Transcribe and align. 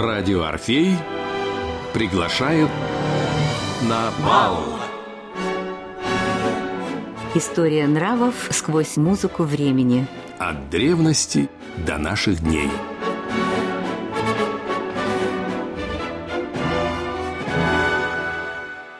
Радио 0.00 0.44
Орфей 0.44 0.96
приглашают 1.92 2.70
на 3.82 4.10
бал. 4.24 4.78
История 7.34 7.86
нравов 7.86 8.48
сквозь 8.50 8.96
музыку 8.96 9.42
времени. 9.42 10.06
От 10.38 10.70
древности 10.70 11.50
до 11.86 11.98
наших 11.98 12.42
дней. 12.42 12.70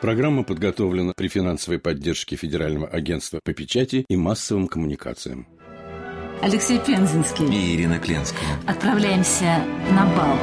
Программа 0.02 0.44
подготовлена 0.44 1.14
при 1.16 1.28
финансовой 1.28 1.78
поддержке 1.78 2.36
Федерального 2.36 2.86
агентства 2.86 3.40
по 3.42 3.54
печати 3.54 4.04
и 4.06 4.16
массовым 4.16 4.68
коммуникациям. 4.68 5.46
Алексей 6.42 6.78
Пензенский. 6.78 7.46
И 7.46 7.76
Ирина 7.76 7.98
Кленская. 7.98 8.48
Отправляемся 8.66 9.62
на 9.90 10.06
бал. 10.06 10.38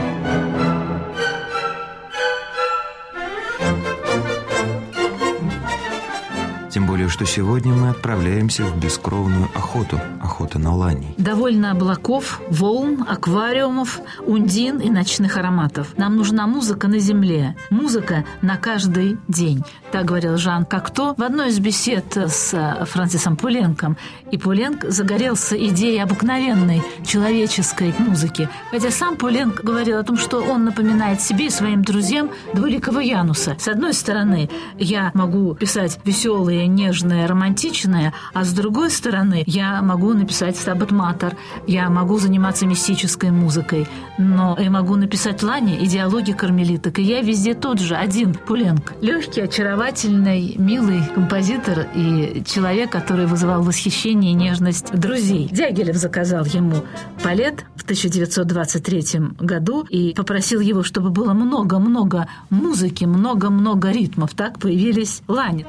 Тем 6.70 6.86
более, 6.98 7.10
что 7.10 7.28
сегодня 7.28 7.74
мы 7.76 7.90
отправляемся 7.90 8.64
в 8.64 8.76
бескровную 8.80 9.48
охоту. 9.54 10.02
Охота 10.20 10.58
на 10.58 10.76
лани. 10.76 11.14
Довольно 11.18 11.70
облаков, 11.70 12.42
волн, 12.50 13.06
аквариумов, 13.08 14.00
ундин 14.26 14.80
и 14.80 14.90
ночных 14.90 15.38
ароматов. 15.38 15.96
Нам 15.96 16.16
нужна 16.16 16.48
музыка 16.48 16.88
на 16.88 16.98
земле. 16.98 17.56
Музыка 17.70 18.26
на 18.42 18.58
каждый 18.58 19.20
день. 19.28 19.64
Так 19.92 20.06
говорил 20.06 20.38
Жан 20.38 20.66
Кокто 20.66 21.14
в 21.16 21.22
одной 21.22 21.50
из 21.50 21.60
бесед 21.60 22.18
с 22.18 22.86
Франсисом 22.90 23.38
Пуленком. 23.38 23.96
И 24.32 24.40
Пуленк 24.40 24.84
загорелся 24.86 25.56
идеей 25.56 26.00
обыкновенной 26.00 26.82
человеческой 27.06 27.94
музыки. 28.00 28.50
Хотя 28.72 28.90
сам 28.90 29.18
Пуленк 29.18 29.62
говорил 29.64 30.00
о 30.00 30.04
том, 30.04 30.18
что 30.18 30.42
он 30.42 30.66
напоминает 30.66 31.22
себе 31.22 31.46
и 31.46 31.52
своим 31.52 31.84
друзьям 31.84 32.32
двуликого 32.56 33.02
Януса. 33.02 33.56
С 33.60 33.68
одной 33.68 33.94
стороны, 33.94 34.50
я 34.80 35.12
могу 35.14 35.54
писать 35.54 36.00
веселые, 36.04 36.66
нежные, 36.88 37.26
романтичные, 37.26 38.14
а 38.34 38.44
с 38.44 38.54
другой 38.54 38.90
стороны, 38.90 39.44
я 39.46 39.82
могу 39.82 40.14
написать 40.14 40.56
Стабат 40.56 40.92
Матер, 40.92 41.36
я 41.68 41.90
могу 41.90 42.18
заниматься 42.18 42.66
мистической 42.66 43.32
музыкой, 43.32 43.88
но 44.18 44.58
я 44.60 44.70
могу 44.70 44.96
написать 44.96 45.44
Лани 45.44 45.78
и 45.78 45.86
диалоги 45.86 46.32
кармелиток, 46.32 47.00
и 47.00 47.02
я 47.02 47.22
везде 47.22 47.54
тот 47.54 47.80
же, 47.80 47.96
один, 47.96 48.34
Пуленк. 48.34 48.94
Легкий, 49.02 49.42
очаровательный, 49.42 50.56
милый 50.58 51.02
композитор 51.14 51.88
и 51.94 52.44
человек, 52.46 52.92
который 52.92 53.26
вызывал 53.26 53.64
восхищение 53.64 54.32
и 54.32 54.36
нежность 54.36 54.94
друзей. 54.94 55.50
Дягилев 55.52 55.96
заказал 55.98 56.46
ему 56.46 56.84
палет 57.22 57.66
в 57.76 57.84
1923 57.84 59.20
году 59.40 59.86
и 59.90 60.14
попросил 60.16 60.62
его, 60.62 60.84
чтобы 60.84 61.10
было 61.10 61.34
много-много 61.34 62.28
музыки, 62.50 63.04
много-много 63.06 63.92
ритмов. 63.92 64.32
Так 64.36 64.60
появились 64.60 65.22
Лани. 65.28 65.66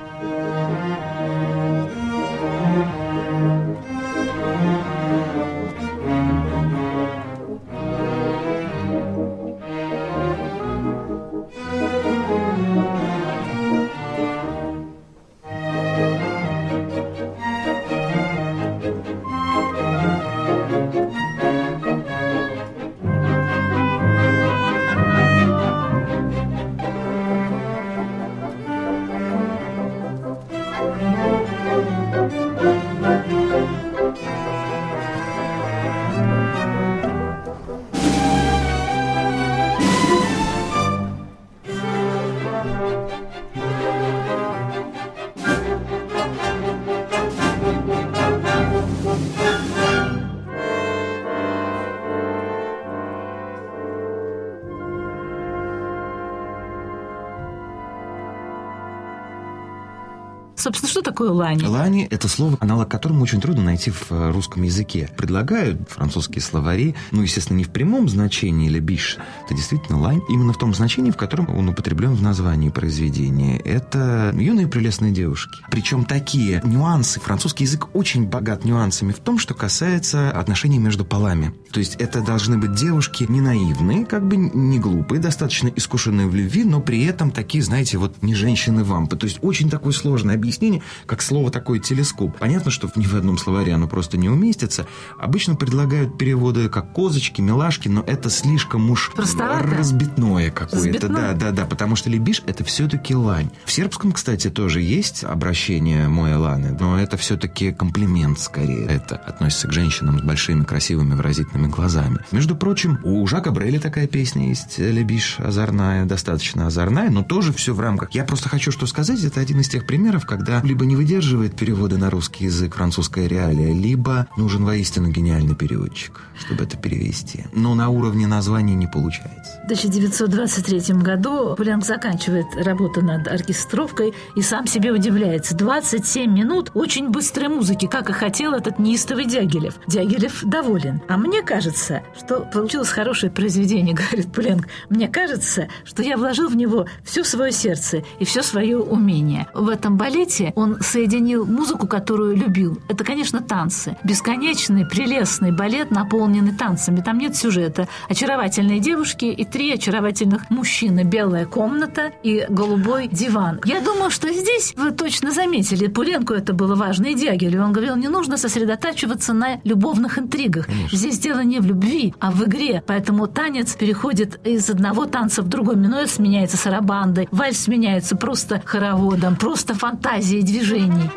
Собственно, 60.68 60.90
что 60.90 61.00
такое 61.00 61.30
лани? 61.30 61.64
Лани– 61.64 62.06
это 62.10 62.28
слово, 62.28 62.58
аналог 62.60 62.90
которому 62.90 63.22
очень 63.22 63.40
трудно 63.40 63.62
найти 63.62 63.90
в 63.90 64.12
э, 64.12 64.30
русском 64.32 64.64
языке. 64.64 65.10
Предлагают 65.16 65.88
французские 65.88 66.42
словари, 66.42 66.94
ну, 67.10 67.22
естественно, 67.22 67.56
не 67.56 67.64
в 67.64 67.70
прямом 67.70 68.06
значении 68.10 68.66
или 68.66 68.78
биш. 68.78 69.16
Это 69.46 69.54
действительно 69.54 69.98
лань, 69.98 70.20
именно 70.28 70.52
в 70.52 70.58
том 70.58 70.74
значении, 70.74 71.10
в 71.10 71.16
котором 71.16 71.48
он 71.48 71.70
употреблен 71.70 72.12
в 72.12 72.20
названии 72.20 72.68
произведения. 72.68 73.58
Это 73.60 74.30
юные 74.36 74.66
прелестные 74.66 75.10
девушки. 75.10 75.58
Причем 75.70 76.04
такие 76.04 76.60
нюансы. 76.62 77.18
Французский 77.18 77.64
язык 77.64 77.88
очень 77.94 78.26
богат 78.26 78.66
нюансами 78.66 79.12
в 79.12 79.20
том, 79.20 79.38
что 79.38 79.54
касается 79.54 80.30
отношений 80.30 80.78
между 80.78 81.06
полами. 81.06 81.54
То 81.72 81.80
есть 81.80 81.94
это 81.94 82.20
должны 82.20 82.58
быть 82.58 82.74
девушки 82.74 83.24
не 83.26 83.40
наивные, 83.40 84.04
как 84.04 84.28
бы 84.28 84.36
не 84.36 84.78
глупые, 84.78 85.18
достаточно 85.18 85.68
искушенные 85.68 86.26
в 86.26 86.34
любви, 86.34 86.64
но 86.64 86.82
при 86.82 87.06
этом 87.06 87.30
такие, 87.30 87.64
знаете, 87.64 87.96
вот 87.96 88.22
не 88.22 88.34
женщины-вампы. 88.34 89.16
То 89.16 89.24
есть 89.24 89.38
очень 89.40 89.70
такое 89.70 89.94
сложное 89.94 90.34
объяснение, 90.34 90.57
как 91.06 91.22
слово 91.22 91.50
такое 91.50 91.78
телескоп. 91.78 92.36
Понятно, 92.38 92.70
что 92.70 92.90
ни 92.96 93.06
в 93.06 93.14
одном 93.14 93.38
словаре 93.38 93.74
оно 93.74 93.88
просто 93.88 94.16
не 94.16 94.28
уместится. 94.28 94.86
Обычно 95.18 95.54
предлагают 95.54 96.18
переводы 96.18 96.68
как 96.68 96.92
козочки, 96.92 97.40
милашки, 97.40 97.88
но 97.88 98.02
это 98.02 98.30
слишком 98.30 98.90
уж 98.90 99.12
Простовато? 99.14 99.68
разбитное 99.68 100.50
какое-то. 100.50 101.08
Да, 101.08 101.32
да, 101.32 101.50
да, 101.52 101.66
потому 101.66 101.96
что 101.96 102.10
лебиш 102.10 102.42
это 102.46 102.64
все-таки 102.64 103.14
лань. 103.14 103.50
В 103.64 103.72
сербском, 103.72 104.12
кстати, 104.12 104.50
тоже 104.50 104.80
есть 104.80 105.24
обращение 105.24 106.08
моя 106.08 106.38
ланы, 106.38 106.76
но 106.78 106.98
это 106.98 107.16
все-таки 107.16 107.72
комплимент 107.72 108.38
скорее. 108.38 108.86
Это 108.86 109.16
относится 109.16 109.68
к 109.68 109.72
женщинам 109.72 110.18
с 110.18 110.22
большими, 110.22 110.64
красивыми, 110.64 111.14
выразительными 111.14 111.68
глазами. 111.70 112.18
Между 112.32 112.56
прочим, 112.56 112.98
у 113.04 113.26
Жака 113.26 113.50
Брейля 113.50 113.80
такая 113.80 114.06
песня 114.06 114.48
есть, 114.48 114.78
лебиш 114.78 115.38
озорная, 115.38 116.04
достаточно 116.04 116.66
озорная, 116.66 117.10
но 117.10 117.22
тоже 117.22 117.52
все 117.52 117.74
в 117.74 117.80
рамках. 117.80 118.10
Я 118.12 118.24
просто 118.24 118.48
хочу 118.48 118.72
что 118.72 118.86
сказать, 118.86 119.22
это 119.24 119.40
один 119.40 119.60
из 119.60 119.68
тех 119.68 119.86
примеров, 119.86 120.26
когда 120.26 120.47
либо 120.62 120.84
не 120.84 120.96
выдерживает 120.96 121.56
переводы 121.56 121.98
на 121.98 122.10
русский 122.10 122.44
язык 122.44 122.76
французская 122.76 123.26
реалия, 123.26 123.72
либо 123.72 124.26
нужен 124.36 124.64
воистину 124.64 125.08
гениальный 125.10 125.54
переводчик, 125.54 126.20
чтобы 126.38 126.64
это 126.64 126.76
перевести. 126.76 127.44
Но 127.52 127.74
на 127.74 127.88
уровне 127.88 128.26
названий 128.26 128.74
не 128.74 128.86
получается. 128.86 129.60
В 129.62 129.64
1923 129.64 130.94
году 130.96 131.54
Пуленк 131.56 131.84
заканчивает 131.84 132.46
работу 132.56 133.02
над 133.02 133.28
оркестровкой 133.28 134.14
и 134.36 134.42
сам 134.42 134.66
себе 134.66 134.92
удивляется. 134.92 135.54
27 135.54 136.32
минут 136.32 136.70
очень 136.74 137.10
быстрой 137.10 137.48
музыки, 137.48 137.86
как 137.86 138.10
и 138.10 138.12
хотел 138.12 138.54
этот 138.54 138.78
неистовый 138.78 139.26
Дягилев. 139.26 139.74
Дягилев 139.86 140.42
доволен. 140.44 141.02
А 141.08 141.16
мне 141.16 141.42
кажется, 141.42 142.02
что 142.16 142.40
получилось 142.40 142.88
хорошее 142.88 143.30
произведение, 143.30 143.94
говорит 144.10 144.32
Пуленк. 144.32 144.68
Мне 144.88 145.08
кажется, 145.08 145.68
что 145.84 146.02
я 146.02 146.16
вложил 146.16 146.48
в 146.48 146.56
него 146.56 146.86
все 147.04 147.24
свое 147.24 147.52
сердце 147.52 148.02
и 148.18 148.24
все 148.24 148.42
свое 148.42 148.78
умение. 148.78 149.46
В 149.54 149.68
этом 149.68 149.96
балете 149.96 150.37
он 150.54 150.80
соединил 150.80 151.46
музыку, 151.46 151.86
которую 151.86 152.36
любил. 152.36 152.80
Это, 152.88 153.04
конечно, 153.04 153.40
танцы. 153.40 153.96
Бесконечный, 154.04 154.86
прелестный 154.86 155.52
балет, 155.52 155.90
наполненный 155.90 156.54
танцами. 156.54 157.00
Там 157.00 157.18
нет 157.18 157.36
сюжета. 157.36 157.88
Очаровательные 158.08 158.80
девушки 158.80 159.26
и 159.26 159.44
три 159.44 159.72
очаровательных 159.72 160.50
мужчины. 160.50 161.04
Белая 161.04 161.46
комната 161.46 162.12
и 162.22 162.46
голубой 162.48 163.08
диван. 163.08 163.60
Я 163.64 163.80
думаю, 163.80 164.10
что 164.10 164.32
здесь 164.32 164.74
вы 164.76 164.90
точно 164.92 165.30
заметили, 165.30 165.86
Пуленку 165.86 166.34
это 166.34 166.52
было 166.52 166.74
важно, 166.74 167.06
и 167.06 167.14
Дягилю. 167.14 167.64
Он 167.64 167.72
говорил, 167.72 167.96
не 167.96 168.08
нужно 168.08 168.36
сосредотачиваться 168.36 169.32
на 169.32 169.60
любовных 169.64 170.18
интригах. 170.18 170.68
Здесь 170.92 171.18
дело 171.18 171.40
не 171.40 171.60
в 171.60 171.66
любви, 171.66 172.14
а 172.20 172.30
в 172.30 172.44
игре. 172.44 172.82
Поэтому 172.86 173.26
танец 173.26 173.74
переходит 173.74 174.40
из 174.46 174.68
одного 174.70 175.06
танца 175.06 175.42
в 175.42 175.48
другой. 175.48 175.76
Минуэт 175.76 176.10
сменяется 176.10 176.56
сарабандой, 176.56 177.28
вальс 177.30 177.58
сменяется 177.58 178.16
просто 178.16 178.62
хороводом, 178.64 179.36
просто 179.36 179.74
фантазией 179.74 180.17
движений. 180.42 181.10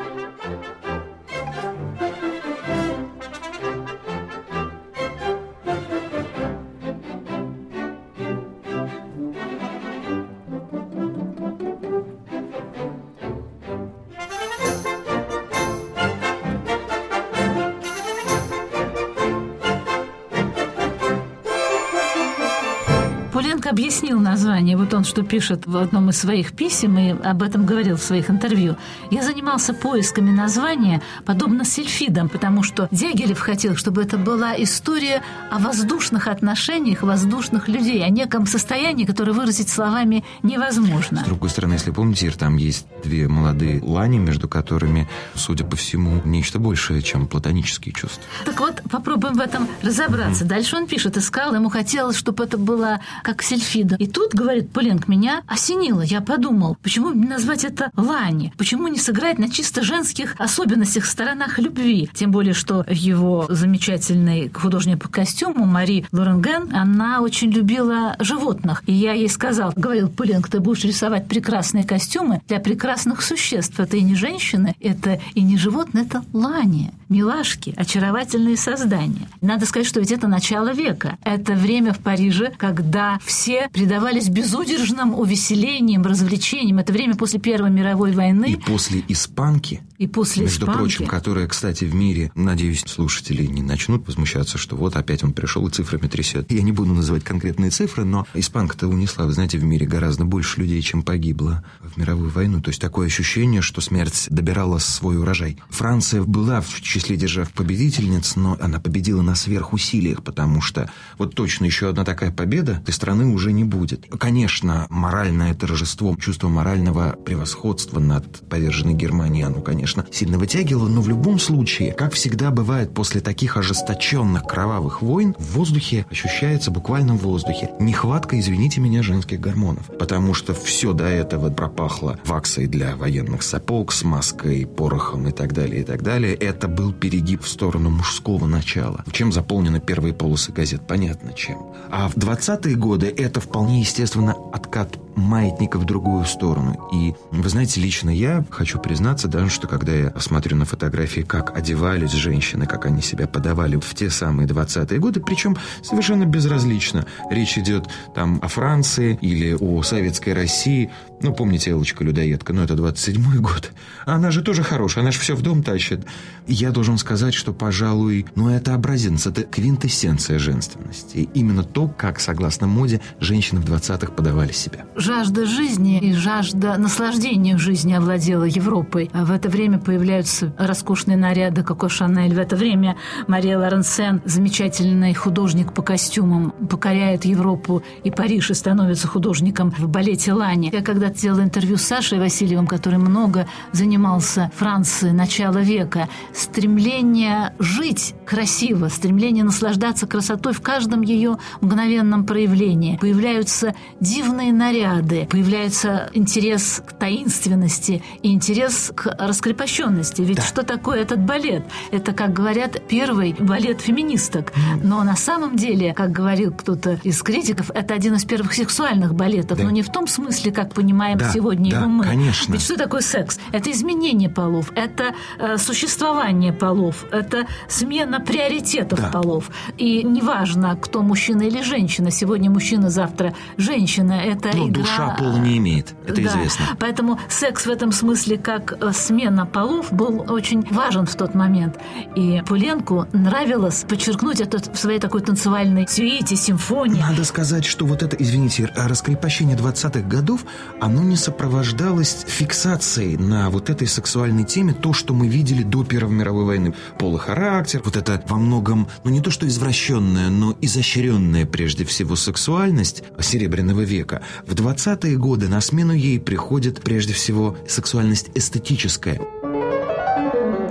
Пуленко 23.62 23.69
объяснил 23.69 24.19
название. 24.19 24.75
Вот 24.75 24.94
он 24.94 25.04
что 25.04 25.22
пишет 25.24 25.68
в 25.68 25.78
одном 25.78 26.10
из 26.10 26.18
своих 26.18 26.54
писем 26.54 26.98
и 26.98 27.12
об 27.12 27.44
этом 27.44 27.66
говорил 27.66 27.96
в 27.96 28.02
своих 28.02 28.30
интервью. 28.30 28.75
Я 29.12 29.22
занимался 29.22 29.74
поисками 29.74 30.31
названия, 30.31 31.02
подобно 31.25 31.63
сельфидам, 31.63 32.28
потому 32.28 32.63
что 32.63 32.88
Дягилев 32.92 33.40
хотел, 33.40 33.75
чтобы 33.75 34.02
это 34.02 34.18
была 34.18 34.54
история 34.58 35.22
о 35.52 35.60
воздушных 35.60 36.28
отношениях 36.28 37.04
воздушных 37.04 37.68
людей, 37.68 38.04
о 38.04 38.10
неком 38.10 38.48
состоянии, 38.48 39.06
которое 39.06 39.34
выразить 39.34 39.69
словами 39.69 40.24
невозможно. 40.42 41.22
С 41.22 41.25
другой 41.25 41.50
стороны, 41.50 41.74
если 41.74 41.92
помните, 41.92 42.31
там 42.31 42.57
есть 42.57 42.88
две 43.04 43.28
молодые 43.28 43.81
лани, 43.84 44.18
между 44.18 44.48
которыми, 44.48 45.07
судя 45.36 45.66
по 45.66 45.75
всему, 45.75 46.22
нечто 46.25 46.57
большее, 46.57 47.02
чем 47.04 47.28
платонические 47.28 47.94
чувства. 47.94 48.24
Так 48.46 48.60
вот, 48.60 48.81
попробуем 48.90 49.36
в 49.36 49.40
этом 49.40 49.68
разобраться. 49.84 50.46
Mm-hmm. 50.46 50.48
Дальше 50.48 50.75
он 50.78 50.88
пишет, 50.88 51.18
искал, 51.18 51.54
ему 51.54 51.69
хотелось, 51.69 52.16
чтобы 52.16 52.44
это 52.44 52.57
было 52.57 53.02
как 53.24 53.44
сельфида. 53.51 53.98
И 54.00 54.07
тут, 54.07 54.33
говорит 54.33 54.71
Поленк, 54.71 55.07
меня 55.07 55.42
осенило. 55.45 56.01
Я 56.01 56.21
подумал, 56.21 56.77
почему 56.81 57.12
не 57.12 57.27
назвать 57.27 57.65
это 57.65 57.92
лани? 57.98 58.53
Почему 58.57 58.88
не 58.88 58.98
сыграть 58.98 59.39
на 59.39 59.50
чисто 59.50 59.83
женских 59.83 60.36
особенностях, 60.38 61.06
сторонах 61.06 61.59
любви? 61.59 62.09
Тем 62.13 62.31
более, 62.31 62.53
что 62.53 62.86
его 62.89 63.48
замечательный 63.50 64.50
художник 64.53 65.01
по 65.01 65.09
костюму 65.09 65.65
Мари 65.65 66.06
Лоренген, 66.13 66.74
она 66.74 67.21
очень 67.21 67.51
любила 67.51 68.15
животных. 68.19 68.83
И 68.86 68.94
я 68.94 69.13
ей 69.13 69.30
сказал, 69.30 69.74
говорил 69.75 70.07
Поленк, 70.07 70.47
ты 70.47 70.62
будешь 70.62 70.86
рисовать 70.86 71.27
прекрасные 71.27 71.83
костюмы 71.83 72.42
для 72.47 72.59
прекрасных 72.59 73.21
существ. 73.21 73.80
Это 73.80 73.97
и 73.97 74.01
не 74.01 74.15
женщины, 74.15 74.75
это 74.80 75.19
и 75.36 75.42
не 75.42 75.57
животные, 75.57 76.06
это 76.06 76.24
лани 76.31 76.94
милашки, 77.12 77.74
очаровательные 77.78 78.58
создания. 78.58 79.30
Надо 79.42 79.66
сказать, 79.66 79.88
что 79.88 80.00
ведь 80.00 80.12
это 80.12 80.28
начало 80.28 80.74
века. 80.74 81.18
Это 81.24 81.54
время 81.54 81.94
в 81.94 82.00
Париже, 82.00 82.52
когда 82.58 83.19
все 83.24 83.69
предавались 83.72 84.30
безудержным 84.30 85.13
увеселениям, 85.13 86.04
развлечениям. 86.04 86.80
Это 86.80 86.94
время 86.94 87.16
после 87.16 87.40
Первой 87.40 87.69
мировой 87.69 88.13
войны. 88.13 88.52
И 88.52 88.56
после 88.56 89.04
испанки. 89.10 89.81
И 89.98 90.08
после 90.08 90.44
Между 90.44 90.66
испанки. 90.66 90.78
прочим, 90.80 91.06
которая, 91.06 91.48
кстати, 91.48 91.84
в 91.84 91.94
мире, 91.94 92.31
надеюсь, 92.34 92.84
слушатели 92.88 93.46
не 93.46 93.62
начнут 93.62 94.07
возмущаться, 94.07 94.57
что 94.57 94.75
вот 94.75 94.96
опять 94.96 95.24
он 95.24 95.34
пришел 95.34 95.68
и 95.68 95.69
цифрами 95.69 96.07
трясет. 96.07 96.52
Я 96.52 96.64
не 96.64 96.72
буду 96.72 96.94
называть 96.94 97.24
конкретные 97.24 97.69
цифры, 97.69 98.06
но 98.06 98.25
испанка-то 98.34 98.88
унесла, 98.88 99.25
вы 99.25 99.34
знаете, 99.34 99.60
в 99.60 99.64
мире 99.64 99.86
гораздо 99.86 100.24
больше 100.25 100.62
людей, 100.62 100.81
чем 100.81 101.04
погибло 101.04 101.64
в 101.81 101.98
мировую 101.98 102.31
войну. 102.31 102.62
То 102.62 102.69
есть 102.69 102.81
такое 102.81 103.07
ощущение, 103.07 103.62
что 103.62 103.81
смерть 103.81 104.28
добирала 104.30 104.78
свой 104.80 105.19
урожай. 105.19 105.57
Франция 105.69 106.24
была 106.24 106.62
в 106.62 106.81
числе 106.81 107.00
держав 107.09 107.51
победительниц, 107.51 108.36
но 108.36 108.57
она 108.59 108.80
победила 108.80 109.21
на 109.21 109.36
сверхусилиях, 109.36 110.24
потому 110.24 110.62
что 110.62 110.89
вот 111.18 111.36
точно 111.36 111.65
еще 111.65 111.89
одна 111.89 112.03
такая 112.03 112.31
победа, 112.31 112.81
этой 112.81 112.94
страны 112.94 113.25
уже 113.27 113.51
не 113.51 113.63
будет. 113.63 114.06
Конечно, 114.19 114.88
моральное 114.89 115.53
торжество, 115.53 116.15
чувство 116.15 116.50
морального 116.50 117.15
превосходства 117.25 118.00
над 118.00 118.48
поверженной 118.50 118.94
Германией, 118.94 119.44
оно, 119.44 119.62
конечно, 119.62 120.06
сильно 120.12 120.38
вытягивало, 120.38 120.88
но 120.88 121.01
в 121.01 121.09
любом 121.09 121.39
случае, 121.39 121.94
как 121.94 122.13
всегда 122.13 122.51
бывает 122.51 122.94
после 122.94 123.21
таких 123.21 123.57
ожесточенных 123.57 124.44
кровавых 124.44 125.01
войн, 125.01 125.36
в 125.39 125.54
воздухе 125.54 126.06
ощущается, 126.09 126.71
буквально 126.71 127.15
в 127.15 127.21
воздухе, 127.21 127.71
нехватка, 127.80 128.39
извините 128.39 128.81
меня, 128.81 129.04
женских 129.04 129.39
гормонов. 129.39 129.89
Потому 129.97 130.33
что 130.33 130.54
все 130.54 130.94
до 130.94 131.06
этого 131.06 131.50
пропахло 131.50 132.19
ваксой 132.25 132.68
для 132.68 132.95
военных 132.95 133.44
сапог, 133.44 133.92
смазкой, 133.92 134.65
порохом 134.65 135.27
и 135.27 135.31
так 135.31 135.54
далее, 135.54 135.81
и 135.81 135.83
так 135.83 136.04
далее. 136.04 136.33
Это 136.33 136.68
был 136.68 136.91
перегиб 136.92 137.44
в 137.44 137.48
сторону 137.48 137.90
мужского 137.90 138.46
начала. 138.46 139.04
Чем 139.12 139.32
заполнены 139.32 139.80
первые 139.80 140.14
полосы 140.14 140.52
газет? 140.52 140.82
Понятно, 140.88 141.34
чем. 141.34 141.74
А 141.90 142.08
в 142.08 142.16
20-е 142.16 142.76
годы 142.76 143.08
это 143.08 143.40
вполне 143.40 143.82
естественно 143.82 144.36
откат 144.54 144.98
маятника 145.16 145.78
в 145.78 145.86
другую 145.86 146.25
сторону. 146.25 146.90
И, 146.94 147.13
вы 147.31 147.50
знаете, 147.50 147.81
лично 147.81 148.10
я 148.10 148.44
хочу 148.50 148.80
признаться 148.80 149.28
даже, 149.28 149.50
что 149.50 149.68
когда 149.68 149.94
я 149.94 150.13
смотрю 150.19 150.58
на 150.58 150.66
фотографии, 150.66 151.22
как 151.22 151.56
одевались 151.58 152.12
женщины, 152.12 152.66
как 152.66 152.86
они 152.86 153.02
себя 153.02 153.28
подавали 153.28 153.75
в 153.78 153.94
те 153.94 154.10
самые 154.10 154.48
20-е 154.48 155.00
годы, 155.00 155.19
причем 155.19 155.58
совершенно 155.81 156.25
безразлично. 156.25 157.06
Речь 157.30 157.58
идет 157.58 157.88
там 158.16 158.40
о 158.42 158.48
Франции 158.48 159.18
или 159.22 159.54
о 159.54 159.84
Советской 159.84 160.34
России. 160.34 160.92
Ну, 161.22 161.34
помните 161.34 161.72
Элочка-людоедка, 161.72 162.54
ну, 162.54 162.64
это 162.64 162.74
27-й 162.74 163.40
год. 163.40 163.72
Она 164.06 164.31
же 164.31 164.42
тоже 164.42 164.64
хорошая, 164.64 165.04
она 165.04 165.12
же 165.12 165.19
все 165.19 165.36
в 165.36 165.42
дом 165.42 165.64
тащит. 165.64 166.06
Я 166.48 166.72
должен 166.72 166.98
сказать, 166.98 167.34
что, 167.34 167.54
пожалуй, 167.54 168.25
ну, 168.36 168.50
это 168.50 168.74
образец, 168.74 169.28
это 169.28 169.44
квинтэссенция 169.44 170.40
женственности. 170.40 171.30
Именно 171.34 171.64
то, 171.64 171.88
как, 171.88 172.19
согласно 172.19 172.68
моде, 172.68 173.02
женщины 173.19 173.62
в 173.62 173.66
20-х 173.66 174.12
подавали 174.14 174.52
себя 174.52 174.86
жажда 175.01 175.45
жизни 175.45 176.00
и 176.00 176.13
жажда 176.13 176.77
наслаждения 176.77 177.57
жизни 177.57 177.94
овладела 177.94 178.44
Европой. 178.44 179.09
А 179.13 179.25
в 179.25 179.31
это 179.31 179.50
время 179.50 179.80
появляются 179.80 180.53
роскошные 180.57 181.18
наряды, 181.18 181.63
как 181.63 181.83
у 181.83 181.89
Шанель. 181.89 182.33
В 182.36 182.39
это 182.39 182.56
время 182.56 182.95
Мария 183.27 183.57
Лоренсен, 183.57 184.21
замечательный 184.25 185.13
художник 185.13 185.74
по 185.74 185.81
костюмам, 185.81 186.51
покоряет 186.69 187.25
Европу 187.25 187.81
и 188.03 188.12
Париж 188.12 188.51
и 188.51 188.53
становится 188.53 189.07
художником 189.07 189.71
в 189.71 189.88
балете 189.88 190.33
Лани. 190.33 190.69
Я 190.71 190.83
когда-то 190.83 191.19
делала 191.19 191.42
интервью 191.42 191.77
с 191.77 191.81
Сашей 191.81 192.19
Васильевым, 192.19 192.68
который 192.68 193.00
много 193.00 193.47
занимался 193.71 194.51
Францией 194.56 195.13
начала 195.13 195.57
века. 195.57 196.09
Стремление 196.33 197.54
жить 197.57 198.13
красиво, 198.25 198.88
стремление 198.89 199.44
наслаждаться 199.44 200.06
красотой 200.06 200.54
в 200.54 200.62
каждом 200.62 201.01
ее 201.01 201.38
мгновенном 201.62 202.24
проявлении. 202.25 202.97
Появляются 202.97 203.74
дивные 204.00 204.54
наряды, 204.54 204.91
наряды, 204.92 205.28
появляется 205.30 206.10
интерес 206.14 206.82
к 206.86 206.94
таинственности 206.94 208.04
и 208.22 208.34
интерес 208.34 208.92
к 208.96 209.16
раскрепощенности. 209.18 210.22
Ведь 210.22 210.38
да. 210.38 210.44
что 210.44 210.64
такое 210.64 211.02
этот 211.02 211.20
балет? 211.20 211.64
Это, 211.92 212.14
как 212.14 212.34
говорят, 212.34 212.82
первый 212.88 213.34
балет 213.34 213.82
феминисток. 213.82 214.52
Но 214.84 215.04
на 215.04 215.16
самом 215.16 215.56
деле, 215.56 215.94
как 215.94 216.12
говорил 216.12 216.52
кто-то 216.54 217.00
из 217.04 217.22
критиков, 217.22 217.72
это 217.74 217.94
один 217.94 218.16
из 218.16 218.26
первых 218.26 218.54
сексуальных 218.54 219.16
балетов, 219.16 219.58
да. 219.58 219.64
но 219.64 219.72
не 219.72 219.82
в 219.82 219.92
том 219.92 220.08
смысле, 220.08 220.52
как 220.52 220.74
понимаем 220.74 221.18
да, 221.18 221.32
сегодня 221.32 221.72
да, 221.72 221.78
его 221.78 221.88
мы. 221.88 222.04
Конечно. 222.04 222.54
Ведь 222.54 222.62
что 222.62 222.78
такое 222.78 223.02
секс? 223.02 223.40
Это 223.52 223.72
изменение 223.72 224.30
полов, 224.30 224.72
это 224.76 225.16
э, 225.40 225.58
существование 225.58 226.54
полов, 226.54 227.06
это 227.12 227.48
смена 227.68 228.20
приоритетов 228.20 229.00
да. 229.00 229.08
полов. 229.08 229.50
И 229.78 230.04
неважно, 230.04 230.76
кто 230.76 231.02
мужчина 231.02 231.44
или 231.44 231.62
женщина. 231.62 232.12
Сегодня 232.12 232.50
мужчина, 232.50 232.90
завтра 232.90 233.33
женщина. 233.57 234.14
Это 234.14 234.52
ну, 234.56 234.69
игра 234.69 234.81
душа 234.81 235.16
пола 235.18 235.38
не 235.38 235.57
имеет, 235.57 235.94
это 236.06 236.21
да. 236.21 236.30
известно. 236.30 236.66
Поэтому 236.80 237.19
секс 237.30 237.66
в 237.66 237.69
этом 237.69 237.92
смысле, 237.92 238.38
как 238.38 238.73
э, 238.80 238.92
смена 238.94 239.45
полов, 239.45 239.92
был 239.92 240.26
очень 240.30 240.66
важен 240.71 241.06
в 241.06 241.16
тот 241.16 241.35
момент. 241.35 241.78
И 242.16 242.42
Пуленку 242.47 243.07
нравилось 243.14 243.85
подчеркнуть 243.88 244.42
это 244.42 244.59
в 244.71 244.78
своей 244.78 245.00
такой 245.00 245.21
танцевальной 245.21 245.88
сюите, 245.88 246.35
симфонии. 246.35 247.02
Надо 247.02 247.23
сказать, 247.23 247.66
что 247.66 247.85
вот 247.85 248.04
это, 248.04 248.16
извините, 248.18 248.69
раскрепощение 248.76 249.57
20-х 249.57 250.07
годов, 250.07 250.45
оно 250.80 251.02
не 251.04 251.16
сопровождалось 251.16 252.26
фиксацией 252.28 253.18
на 253.18 253.50
вот 253.50 253.69
этой 253.69 253.88
сексуальной 253.88 254.44
теме, 254.44 254.73
то, 254.73 254.94
что 254.94 255.14
мы 255.14 255.28
видели 255.28 255.64
до 255.64 255.83
Первой 255.83 256.14
мировой 256.14 256.45
войны. 256.45 256.73
Полохарактер, 256.97 257.81
вот 257.83 257.95
это 257.95 258.23
во 258.28 258.38
многом, 258.38 258.88
ну 259.04 259.11
не 259.11 259.21
то 259.21 259.31
что 259.31 259.47
извращенная, 259.47 260.30
но 260.30 260.56
изощренная 260.61 261.45
прежде 261.45 261.85
всего 261.85 262.16
сексуальность 262.16 263.04
Серебряного 263.19 263.81
века. 263.81 264.21
В 264.45 264.56
20-е 264.71 265.18
годы 265.18 265.49
на 265.49 265.59
смену 265.59 265.94
ей 265.94 266.19
приходит 266.19 266.81
прежде 266.81 267.13
всего 267.13 267.57
сексуальность 267.68 268.30
эстетическая. 268.35 269.19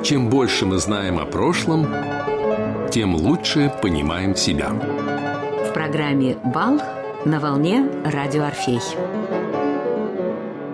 Чем 0.02 0.30
больше 0.30 0.64
мы 0.64 0.78
знаем 0.78 1.19
о 1.19 1.26
прошлом, 1.26 1.87
тем 2.90 3.14
лучше 3.14 3.71
понимаем 3.83 4.35
себя. 4.35 4.71
В 4.71 5.75
программе 5.75 6.38
«Бал» 6.42 6.80
на 7.26 7.40
волне 7.40 7.87
«Радио 8.04 8.45
Орфей». 8.45 8.80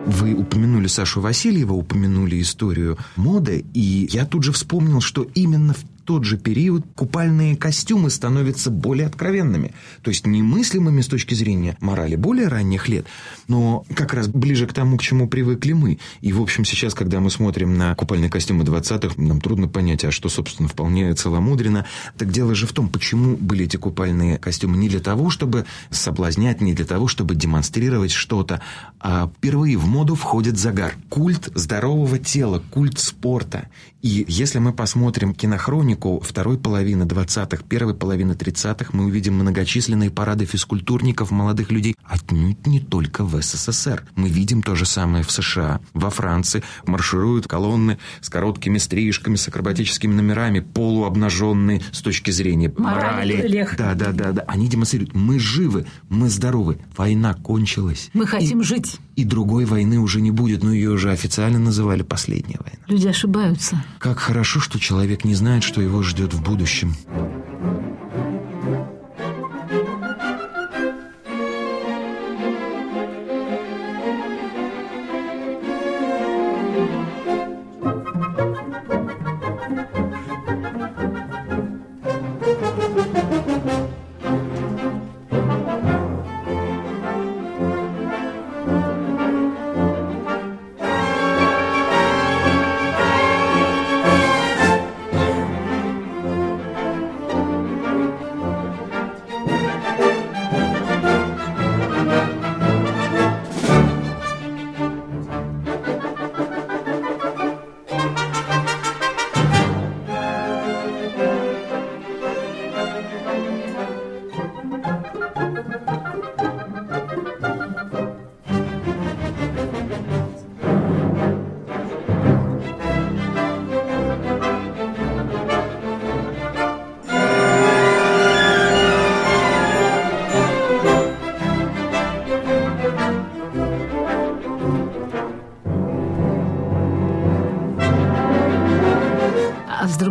Вы 0.06 0.35
упомянули 0.35 0.87
Сашу 0.87 1.21
Васильева, 1.21 1.73
упомянули 1.73 2.40
историю 2.40 2.97
моды, 3.16 3.64
и 3.75 4.09
я 4.12 4.25
тут 4.25 4.45
же 4.45 4.52
вспомнил, 4.52 5.00
что 5.00 5.26
именно 5.35 5.75
в 5.75 5.85
тот 6.07 6.25
же 6.25 6.39
период 6.39 6.85
купальные 6.95 7.57
костюмы 7.57 8.11
становятся 8.11 8.71
более 8.71 9.07
откровенными, 9.07 9.75
то 10.03 10.11
есть 10.11 10.27
немыслимыми 10.27 11.01
с 11.03 11.09
точки 11.09 11.35
зрения 11.35 11.77
морали 11.81 12.17
более 12.17 12.49
ранних 12.49 12.89
лет, 12.89 13.07
но 13.49 13.85
как 13.95 14.15
раз 14.15 14.29
ближе 14.29 14.67
к 14.67 14.73
тому, 14.73 14.97
к 14.97 15.03
чему 15.03 15.29
привыкли 15.29 15.73
мы. 15.73 15.99
И, 16.21 16.33
в 16.33 16.41
общем, 16.41 16.65
сейчас, 16.65 16.95
когда 16.95 17.21
мы 17.21 17.31
смотрим 17.31 17.77
на 17.77 17.95
купальные 17.95 18.31
костюмы 18.31 18.65
20-х, 18.65 19.21
нам 19.21 19.41
трудно 19.41 19.69
понять, 19.69 20.05
а 20.05 20.13
что, 20.13 20.29
собственно, 20.29 20.69
вполне 20.69 21.13
целомудренно. 21.15 21.85
Так 22.17 22.31
дело 22.31 22.55
же 22.55 22.67
в 22.67 22.73
том, 22.73 22.89
почему 22.89 23.37
были 23.37 23.65
эти 23.65 23.77
купальные 23.77 24.39
костюмы 24.39 24.77
не 24.77 24.89
для 24.89 25.01
того, 25.01 25.29
чтобы 25.31 25.67
соблазнять, 25.91 26.61
не 26.61 26.73
для 26.73 26.85
того, 26.85 27.09
чтобы 27.09 27.35
демонстрировать 27.35 28.13
что-то, 28.13 28.61
а 29.01 29.29
впервые 29.37 29.77
в 29.77 29.87
моду 29.87 30.15
входит 30.15 30.57
загар. 30.57 30.95
Культ 31.09 31.51
здорового 31.55 32.19
тела, 32.19 32.63
культ 32.71 32.99
спорта. 32.99 33.69
И 34.03 34.25
если 34.29 34.61
мы 34.61 34.73
посмотрим 34.73 35.35
кинохронику, 35.35 35.96
экономику 35.97 36.21
второй 36.25 36.59
половины 36.59 37.05
20-х, 37.05 37.62
первой 37.69 37.95
половины 37.95 38.33
30-х 38.33 38.91
мы 38.93 39.05
увидим 39.07 39.35
многочисленные 39.35 40.11
парады 40.11 40.45
физкультурников, 40.45 41.31
молодых 41.31 41.71
людей, 41.71 41.97
отнюдь 42.05 42.67
не 42.67 42.81
только 42.81 43.25
в 43.25 43.41
СССР. 43.43 44.05
Мы 44.15 44.29
видим 44.29 44.62
то 44.62 44.75
же 44.75 44.85
самое 44.87 45.25
в 45.25 45.31
США. 45.31 45.81
Во 45.95 46.11
Франции 46.11 46.62
маршируют 46.87 47.47
колонны 47.49 47.99
с 48.21 48.29
короткими 48.29 48.79
стрижками, 48.79 49.37
с 49.37 49.49
акробатическими 49.49 50.12
номерами, 50.12 50.61
полуобнаженные 50.61 51.83
с 51.93 52.00
точки 52.03 52.31
зрения 52.31 52.73
Морали, 52.76 53.37
морали. 53.37 53.69
Да, 53.79 53.95
да, 53.95 54.12
да, 54.12 54.33
да. 54.33 54.43
Они 54.47 54.69
демонстрируют, 54.69 55.15
мы 55.15 55.38
живы, 55.38 55.87
мы 56.09 56.29
здоровы, 56.29 56.79
война 56.97 57.35
кончилась. 57.35 58.11
Мы 58.12 58.26
хотим 58.26 58.61
И- 58.61 58.65
жить. 58.65 58.99
И 59.16 59.25
другой 59.25 59.64
войны 59.64 59.99
уже 59.99 60.20
не 60.20 60.30
будет, 60.30 60.62
но 60.62 60.73
ее 60.73 60.90
уже 60.90 61.11
официально 61.11 61.58
называли 61.58 62.02
последняя 62.02 62.58
война. 62.58 62.78
Люди 62.87 63.08
ошибаются. 63.08 63.82
Как 63.99 64.18
хорошо, 64.18 64.61
что 64.61 64.78
человек 64.78 65.25
не 65.25 65.35
знает, 65.35 65.64
что 65.64 65.80
его 65.80 66.02
ждет 66.02 66.35
в 66.35 66.42
будущем. 66.42 66.94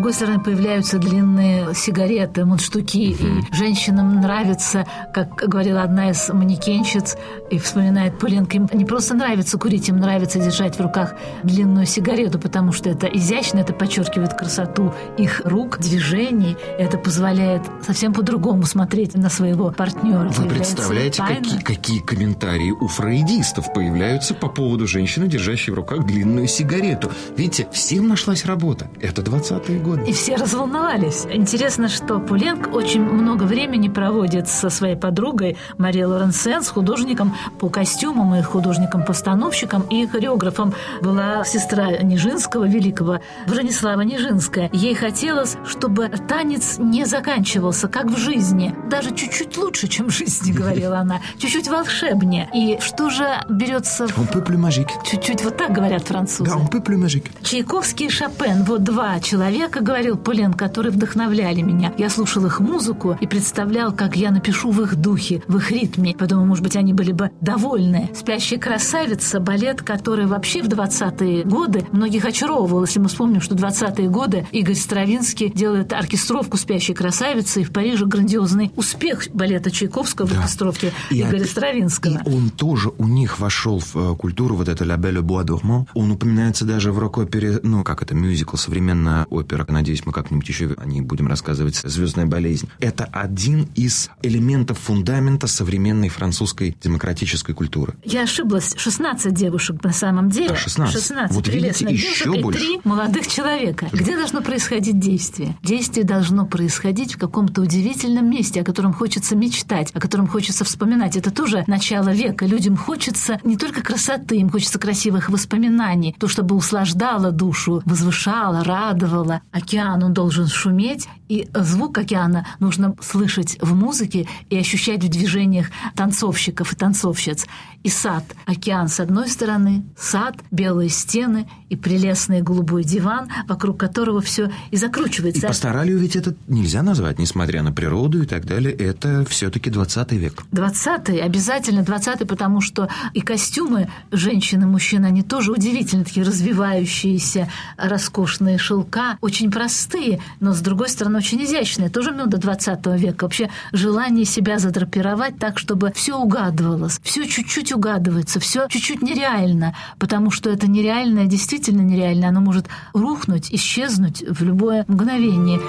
Другой 0.06 0.18
стороны 0.18 0.40
появляются 0.40 1.00
длинные 1.00 1.74
сигареты, 1.74 2.46
мундштуки, 2.46 3.14
и 3.14 3.56
женщинам 3.56 4.22
нравится, 4.22 4.86
как 5.12 5.34
говорила 5.34 5.82
одна 5.82 6.12
из 6.12 6.30
манекенщиц, 6.30 7.18
и 7.50 7.58
вспоминает 7.58 8.20
Пуленко, 8.20 8.56
им 8.56 8.70
не 8.72 8.86
просто 8.86 9.16
нравится 9.16 9.58
курить, 9.58 9.90
им 9.90 9.98
нравится 9.98 10.38
держать 10.38 10.78
в 10.78 10.80
руках 10.80 11.16
длинную 11.42 11.88
сигарету, 11.88 12.38
потому 12.38 12.72
что 12.72 12.88
это 12.88 13.08
изящно, 13.08 13.58
это 13.58 13.74
подчеркивает 13.74 14.36
красоту 14.36 14.94
их 15.18 15.42
рук, 15.44 15.80
движений, 15.80 16.56
это 16.78 17.00
позволяет 17.00 17.64
совсем 17.84 18.14
по-другому 18.14 18.62
смотреть 18.66 19.16
на 19.16 19.32
своего 19.32 19.72
партнера. 19.72 20.30
Вы 20.30 20.48
представляете, 20.48 21.24
какие, 21.24 21.60
какие 21.62 22.00
комментарии 22.02 22.70
у 22.70 22.88
фрейдистов 22.88 23.74
появляются 23.74 24.36
по 24.36 24.50
поводу 24.50 24.86
женщины, 24.86 25.28
держащей 25.28 25.74
в 25.74 25.76
руках 25.76 26.06
длинную 26.06 26.48
сигарету? 26.48 27.12
Видите, 27.36 27.68
всем 27.72 28.08
нашлась 28.08 28.46
работа. 28.46 28.88
Это 29.02 29.24
20-е 29.24 29.80
годы. 29.80 29.95
И 30.08 30.12
все 30.14 30.36
разволновались. 30.36 31.26
Интересно, 31.30 31.88
что 31.90 32.20
Пуленк 32.20 32.74
очень 32.74 33.02
много 33.02 33.44
времени 33.44 33.88
проводит 33.88 34.48
со 34.48 34.70
своей 34.70 34.96
подругой 34.96 35.58
Марией 35.78 36.06
Лоренсен, 36.06 36.64
с 36.64 36.70
художником 36.70 37.36
по 37.60 37.70
костюмам 37.70 38.36
и 38.36 38.42
художником-постановщиком 38.42 39.84
и 39.84 40.06
хореографом. 40.08 40.74
Была 41.02 41.44
сестра 41.44 41.98
Нижинского, 42.02 42.66
великого, 42.66 43.20
Бронислава 43.48 44.02
Нижинская. 44.02 44.70
Ей 44.74 44.96
хотелось, 44.96 45.58
чтобы 45.66 46.10
танец 46.10 46.78
не 46.80 47.06
заканчивался, 47.06 47.88
как 47.88 48.06
в 48.06 48.18
жизни. 48.18 48.76
Даже 48.90 49.14
чуть-чуть 49.14 49.58
лучше, 49.58 49.88
чем 49.88 50.08
в 50.08 50.12
жизни, 50.12 50.52
говорила 50.52 51.00
она. 51.00 51.22
Чуть-чуть 51.38 51.68
волшебнее. 51.68 52.50
И 52.54 52.78
что 52.82 53.10
же 53.10 53.26
берется... 53.50 54.06
Он 54.18 54.26
plus 54.26 54.46
magique. 54.56 54.92
Чуть-чуть 55.10 55.44
вот 55.44 55.58
так 55.58 55.72
говорят 55.72 56.04
французы. 56.04 56.50
Да, 56.50 56.58
он 56.58 56.68
plus 56.68 56.98
magique. 56.98 57.28
Чайковский 57.42 58.06
и 58.06 58.10
Шопен– 58.10 58.64
вот 58.66 58.84
два 58.84 59.20
человека, 59.20 59.82
говорил 59.86 60.18
Пулен, 60.18 60.54
которые 60.54 60.92
вдохновляли 60.92 61.62
меня. 61.62 61.94
Я 61.98 62.10
слушал 62.10 62.46
их 62.46 62.60
музыку 62.60 63.18
и 63.22 63.28
представлял, 63.28 63.94
как 63.94 64.16
я 64.18 64.32
напишу 64.32 64.72
в 64.72 64.82
их 64.82 64.96
духе, 64.96 65.44
в 65.48 65.58
их 65.58 65.72
ритме. 65.72 66.16
Подумал, 66.18 66.46
может 66.46 66.64
быть, 66.64 66.76
они 66.76 66.94
были 66.94 67.12
бы 67.12 67.30
довольны. 67.40 68.10
«Спящая 68.16 68.60
красавица»– 68.60 69.40
балет, 69.42 69.82
который 69.84 70.26
вообще 70.26 70.64
в 70.64 70.68
20-е 70.68 71.44
годы 71.44 71.86
многих 71.92 72.26
очаровывал. 72.26 72.84
Если 72.84 73.00
мы 73.00 73.08
вспомним, 73.08 73.42
что 73.42 73.56
20-е 73.56 74.10
годы 74.10 74.48
Игорь 74.52 74.76
Стравинский 74.76 75.50
делает 75.50 75.94
оркестровку 75.94 76.58
«Спящей 76.58 76.96
красавицы», 76.96 77.62
и 77.62 77.64
в 77.64 77.72
Париже 77.72 78.06
грандиозный 78.06 78.72
успех 78.76 79.28
балета 79.34 79.70
Чайковского 79.70 80.26
в 80.26 80.32
Да. 80.34 80.40
оркестровке 80.40 80.92
И 81.12 81.22
Игоря 81.22 81.44
от- 81.44 81.50
Стравинского. 81.50 82.22
И 82.26 82.30
он 82.34 82.50
тоже 82.50 82.92
у 82.98 83.08
них 83.08 83.40
вошел 83.40 83.80
в 83.80 83.96
э, 83.96 84.16
культуру, 84.16 84.56
вот 84.56 84.68
это 84.68 84.84
«La 84.84 84.98
Belle 84.98 85.22
Bois 85.22 85.46
dormant». 85.46 85.86
Он 85.94 86.10
упоминается 86.12 86.66
даже 86.66 86.92
в 86.92 86.98
рок-опере, 87.00 87.60
ну, 87.62 87.84
как 87.84 88.02
это, 88.02 88.16
мюзикл, 88.16 88.56
современная 88.58 89.26
опера. 89.30 89.64
Надеюсь, 89.76 90.06
мы 90.06 90.14
как-нибудь 90.14 90.48
еще 90.48 90.74
о 90.78 90.86
ней 90.86 91.02
будем 91.02 91.28
рассказывать. 91.28 91.76
«Звездная 91.84 92.26
болезнь». 92.26 92.70
Это 92.80 93.04
один 93.12 93.68
из 93.76 94.10
элементов 94.22 94.80
фундамента 94.80 95.48
современной 95.48 96.08
французской 96.08 96.78
демократической 96.82 97.52
культуры. 97.52 97.96
Я 98.06 98.24
ошиблась. 98.24 98.74
16 98.78 99.34
девушек 99.34 99.84
на 99.84 99.92
самом 99.92 100.30
деле. 100.30 100.52
А, 100.52 100.56
16. 100.56 101.32
Вот 101.32 101.44
прелестных 101.44 101.92
видите, 101.92 102.08
девушек 102.08 102.26
еще 102.28 102.40
и 102.40 102.42
больше. 102.42 102.60
три 102.60 102.80
молодых 102.86 103.28
человека. 103.28 103.90
Где 103.92 104.16
должно 104.16 104.42
происходить 104.42 104.98
действие? 104.98 105.58
Действие 105.62 106.06
должно 106.06 106.46
происходить 106.46 107.16
в 107.16 107.18
каком-то 107.18 107.62
удивительном 107.62 108.30
месте, 108.30 108.62
о 108.62 108.64
котором 108.64 108.94
хочется 108.94 109.36
мечтать, 109.36 109.92
о 109.94 110.00
котором 110.00 110.28
хочется 110.28 110.64
вспоминать. 110.64 111.18
Это 111.18 111.32
тоже 111.32 111.66
начало 111.68 112.14
века. 112.14 112.46
Людям 112.46 112.78
хочется 112.78 113.42
не 113.44 113.58
только 113.58 113.82
красоты, 113.84 114.38
им 114.38 114.50
хочется 114.50 114.80
красивых 114.80 115.30
воспоминаний. 115.30 116.16
То, 116.18 116.30
чтобы 116.30 116.56
услаждало 116.56 117.32
душу, 117.32 117.82
возвышало, 117.84 118.64
радовало. 118.64 119.42
Океан, 119.66 120.04
он 120.04 120.14
должен 120.14 120.46
шуметь, 120.46 121.10
и 121.28 121.48
звук 121.54 121.98
океана 121.98 122.48
нужно 122.60 122.96
слышать 123.02 123.58
в 123.62 123.74
музыке 123.74 124.28
и 124.50 124.58
ощущать 124.58 125.04
в 125.04 125.10
движениях 125.10 125.68
танцовщиков 125.96 126.74
и 126.74 126.76
танцовщиц. 126.76 127.46
И 127.84 127.90
сад. 127.90 128.24
Океан 128.46 128.88
с 128.88 129.00
одной 129.00 129.30
стороны, 129.30 129.84
сад, 129.96 130.36
белые 130.50 130.90
стены 130.90 131.48
и 131.70 131.76
прелестный 131.76 132.42
голубой 132.42 132.84
диван, 132.84 133.30
вокруг 133.48 133.80
которого 133.80 134.22
все 134.22 134.48
и 134.72 134.76
И 134.76 134.78
закручивается. 134.78 135.48
пасторалью 135.48 136.00
ведь 136.00 136.16
это 136.16 136.36
нельзя 136.48 136.82
назвать, 136.82 137.20
несмотря 137.20 137.62
на 137.62 137.72
природу 137.72 138.24
и 138.24 138.26
так 138.26 138.46
далее. 138.46 138.74
Это 138.74 139.24
все-таки 139.30 139.70
20 139.70 140.12
век. 140.14 140.44
20-й, 140.52 141.20
обязательно 141.20 141.82
20-й, 141.82 142.26
потому 142.26 142.62
что 142.62 142.90
и 143.14 143.22
костюмы 143.22 143.90
женщин 144.12 144.64
и 144.64 144.66
мужчин, 144.66 145.06
они 145.06 145.22
тоже 145.22 145.52
удивительно 145.52 146.06
такие 146.06 146.26
развивающиеся, 146.26 147.50
роскошные 147.78 148.58
шелка, 148.58 149.18
очень 149.22 149.52
простые, 149.52 150.22
но, 150.40 150.54
с 150.54 150.60
другой 150.60 150.90
стороны, 150.90 151.15
очень 151.16 151.44
изящные. 151.44 151.90
Тоже 151.90 152.12
мода 152.12 152.38
20 152.38 152.86
века. 152.98 153.24
Вообще 153.24 153.50
желание 153.72 154.26
себя 154.26 154.60
задрапировать 154.60 155.38
так, 155.40 155.58
чтобы 155.60 155.92
все 155.96 156.18
угадывалось, 156.18 157.00
все 157.04 157.26
чуть-чуть 157.26 157.72
угадывается, 157.72 158.40
все 158.40 158.68
чуть-чуть 158.70 159.02
нереально, 159.02 159.76
потому 160.00 160.32
что 160.32 160.50
это 160.50 160.70
нереальное 160.70 161.26
действительно 161.26 161.82
нереально, 161.82 162.30
оно 162.30 162.42
может 162.42 162.68
рухнуть, 162.94 163.54
исчезнуть 163.54 164.24
в 164.28 164.44
любое 164.44 164.86
мгновение. 164.88 165.60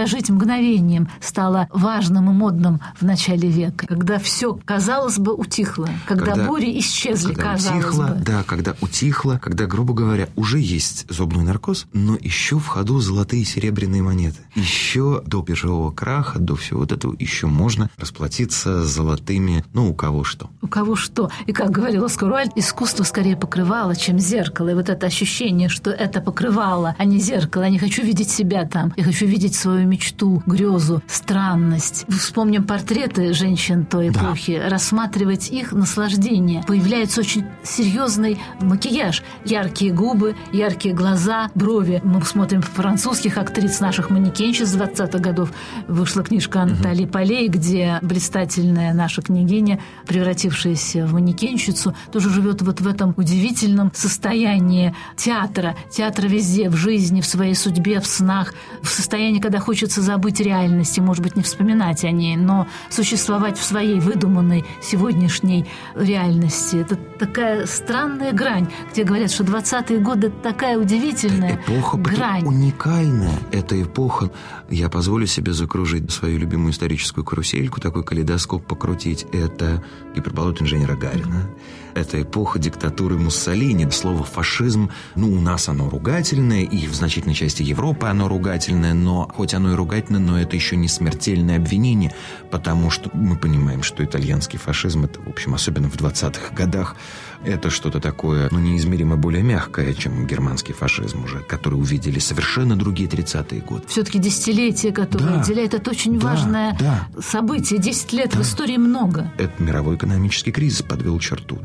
Дорожить 0.00 0.30
мгновением 0.30 1.08
стало 1.20 1.68
важным 1.70 2.30
и 2.30 2.32
модным 2.32 2.80
в 2.98 3.04
начале 3.04 3.48
века, 3.50 3.86
когда 3.86 4.18
все, 4.18 4.58
казалось 4.64 5.18
бы, 5.18 5.34
утихло, 5.34 5.90
когда, 6.06 6.32
когда 6.32 6.46
бури 6.46 6.78
исчезли, 6.78 7.34
когда 7.34 7.52
казалось 7.52 7.84
утихло, 7.84 8.06
бы. 8.06 8.24
Да, 8.24 8.42
когда 8.44 8.74
утихло, 8.80 9.38
когда, 9.42 9.66
грубо 9.66 9.92
говоря, 9.92 10.28
уже 10.36 10.58
есть 10.58 11.04
зубной 11.10 11.44
наркоз, 11.44 11.86
но 11.92 12.16
еще 12.18 12.58
в 12.58 12.66
ходу 12.66 12.98
золотые 13.00 13.42
и 13.42 13.44
серебряные 13.44 14.02
монеты. 14.02 14.38
Еще 14.54 15.22
до 15.26 15.42
биржевого 15.42 15.90
краха, 15.90 16.38
до 16.38 16.56
всего 16.56 16.80
вот 16.80 16.92
этого 16.92 17.14
еще 17.18 17.46
можно 17.46 17.90
расплатиться 17.98 18.82
золотыми, 18.82 19.64
ну, 19.74 19.90
у 19.90 19.94
кого 19.94 20.24
что. 20.24 20.48
У 20.62 20.66
кого 20.66 20.96
что. 20.96 21.30
И, 21.46 21.52
как 21.52 21.70
говорил 21.70 22.06
Оскар 22.06 22.32
Уайльд, 22.32 22.52
искусство 22.56 23.04
скорее 23.04 23.36
покрывало, 23.36 23.94
чем 23.94 24.18
зеркало. 24.18 24.70
И 24.70 24.74
вот 24.74 24.88
это 24.88 25.06
ощущение, 25.06 25.68
что 25.68 25.90
это 25.90 26.22
покрывало, 26.22 26.94
а 26.96 27.04
не 27.04 27.18
зеркало. 27.18 27.64
Я 27.64 27.70
не 27.70 27.78
хочу 27.78 28.02
видеть 28.02 28.30
себя 28.30 28.64
там. 28.64 28.94
Я 28.96 29.04
хочу 29.04 29.26
видеть 29.26 29.54
свою 29.54 29.89
мечту, 29.90 30.42
грезу, 30.46 31.02
странность. 31.06 32.06
Вспомним 32.08 32.64
портреты 32.64 33.32
женщин 33.34 33.84
той 33.84 34.08
эпохи. 34.08 34.58
Да. 34.58 34.70
Рассматривать 34.70 35.50
их 35.50 35.72
наслаждение. 35.72 36.62
Появляется 36.66 37.20
очень 37.20 37.44
серьезный 37.62 38.38
макияж. 38.60 39.22
Яркие 39.44 39.92
губы, 39.92 40.36
яркие 40.52 40.94
глаза, 40.94 41.50
брови. 41.54 42.00
Мы 42.04 42.22
смотрим 42.22 42.62
французских 42.62 43.36
актрис 43.36 43.80
наших 43.80 44.10
манекенщиц 44.10 44.74
20-х 44.74 45.18
годов. 45.18 45.52
Вышла 45.88 46.22
книжка 46.22 46.64
Натальи 46.64 47.04
угу. 47.04 47.12
Полей, 47.12 47.48
где 47.48 47.98
блистательная 48.02 48.94
наша 48.94 49.22
княгиня, 49.22 49.80
превратившаяся 50.06 51.06
в 51.06 51.14
манекенщицу, 51.14 51.94
тоже 52.12 52.30
живет 52.30 52.62
вот 52.62 52.80
в 52.80 52.86
этом 52.86 53.14
удивительном 53.16 53.90
состоянии 53.94 54.94
театра. 55.16 55.76
Театра 55.90 56.28
везде, 56.28 56.70
в 56.70 56.76
жизни, 56.76 57.20
в 57.20 57.26
своей 57.26 57.54
судьбе, 57.54 58.00
в 58.00 58.06
снах, 58.06 58.54
в 58.82 58.88
состоянии, 58.88 59.40
когда 59.40 59.58
хочется 59.80 60.02
забыть 60.02 60.40
реальность 60.40 60.98
и, 60.98 61.00
может 61.00 61.22
быть, 61.22 61.36
не 61.36 61.42
вспоминать 61.42 62.04
о 62.04 62.10
ней, 62.10 62.36
но 62.36 62.66
существовать 62.90 63.56
в 63.56 63.64
своей 63.64 63.98
выдуманной 63.98 64.66
сегодняшней 64.82 65.64
реальности. 65.94 66.76
Это 66.76 66.96
такая 66.96 67.64
странная 67.64 68.32
грань, 68.32 68.68
где 68.92 69.04
говорят, 69.04 69.30
что 69.30 69.42
20-е 69.42 70.00
годы– 70.00 70.30
такая 70.42 70.76
удивительная 70.78 71.54
эпоха 71.66 71.96
грань. 71.96 72.44
уникальная. 72.44 73.38
Эта 73.52 73.80
эпоха, 73.82 74.30
я 74.68 74.90
позволю 74.90 75.26
себе 75.26 75.54
закружить 75.54 76.10
свою 76.10 76.38
любимую 76.38 76.72
историческую 76.72 77.24
карусельку, 77.24 77.80
такой 77.80 78.04
калейдоскоп 78.04 78.62
покрутить. 78.66 79.24
Это 79.32 79.82
гиперболот 80.14 80.60
инженера 80.60 80.94
Гарина. 80.94 81.48
Это 81.94 82.22
эпоха 82.22 82.58
диктатуры 82.58 83.16
Муссолини. 83.16 83.88
Слово 83.90 84.24
«фашизм», 84.24 84.90
ну, 85.14 85.32
у 85.32 85.40
нас 85.40 85.68
оно 85.68 85.88
ругательное, 85.88 86.62
и 86.62 86.86
в 86.86 86.94
значительной 86.94 87.34
части 87.34 87.62
Европы 87.62 88.06
оно 88.06 88.28
ругательное, 88.28 88.94
но 88.94 89.28
хоть 89.34 89.54
оно 89.54 89.72
и 89.72 89.74
ругательное, 89.74 90.20
но 90.20 90.40
это 90.40 90.56
еще 90.56 90.76
не 90.76 90.88
смертельное 90.88 91.56
обвинение, 91.56 92.14
потому 92.50 92.90
что 92.90 93.10
мы 93.12 93.36
понимаем, 93.36 93.82
что 93.82 94.04
итальянский 94.04 94.58
фашизм, 94.58 95.04
это, 95.04 95.20
в 95.20 95.28
общем, 95.28 95.54
особенно 95.54 95.90
в 95.90 95.96
20-х 95.96 96.54
годах, 96.54 96.96
это 97.44 97.70
что-то 97.70 98.00
такое, 98.00 98.48
ну, 98.50 98.58
неизмеримо 98.58 99.16
более 99.16 99.42
мягкое, 99.42 99.94
чем 99.94 100.26
германский 100.26 100.72
фашизм 100.72 101.24
уже, 101.24 101.40
который 101.40 101.74
увидели 101.74 102.18
совершенно 102.18 102.76
другие 102.76 103.08
30-е 103.08 103.60
годы. 103.60 103.84
Все-таки 103.88 104.18
десятилетие, 104.18 104.92
которое 104.92 105.26
да, 105.26 105.40
отделяет, 105.40 105.74
это 105.74 105.90
очень 105.90 106.18
да, 106.18 106.26
важное 106.28 106.76
да. 106.78 107.08
событие. 107.20 107.80
Десять 107.80 108.12
лет 108.12 108.30
да. 108.32 108.38
в 108.38 108.42
истории 108.42 108.76
много. 108.76 109.32
Это 109.38 109.62
мировой 109.62 109.96
экономический 109.96 110.52
кризис 110.52 110.82
подвел 110.82 111.18
черту. 111.18 111.58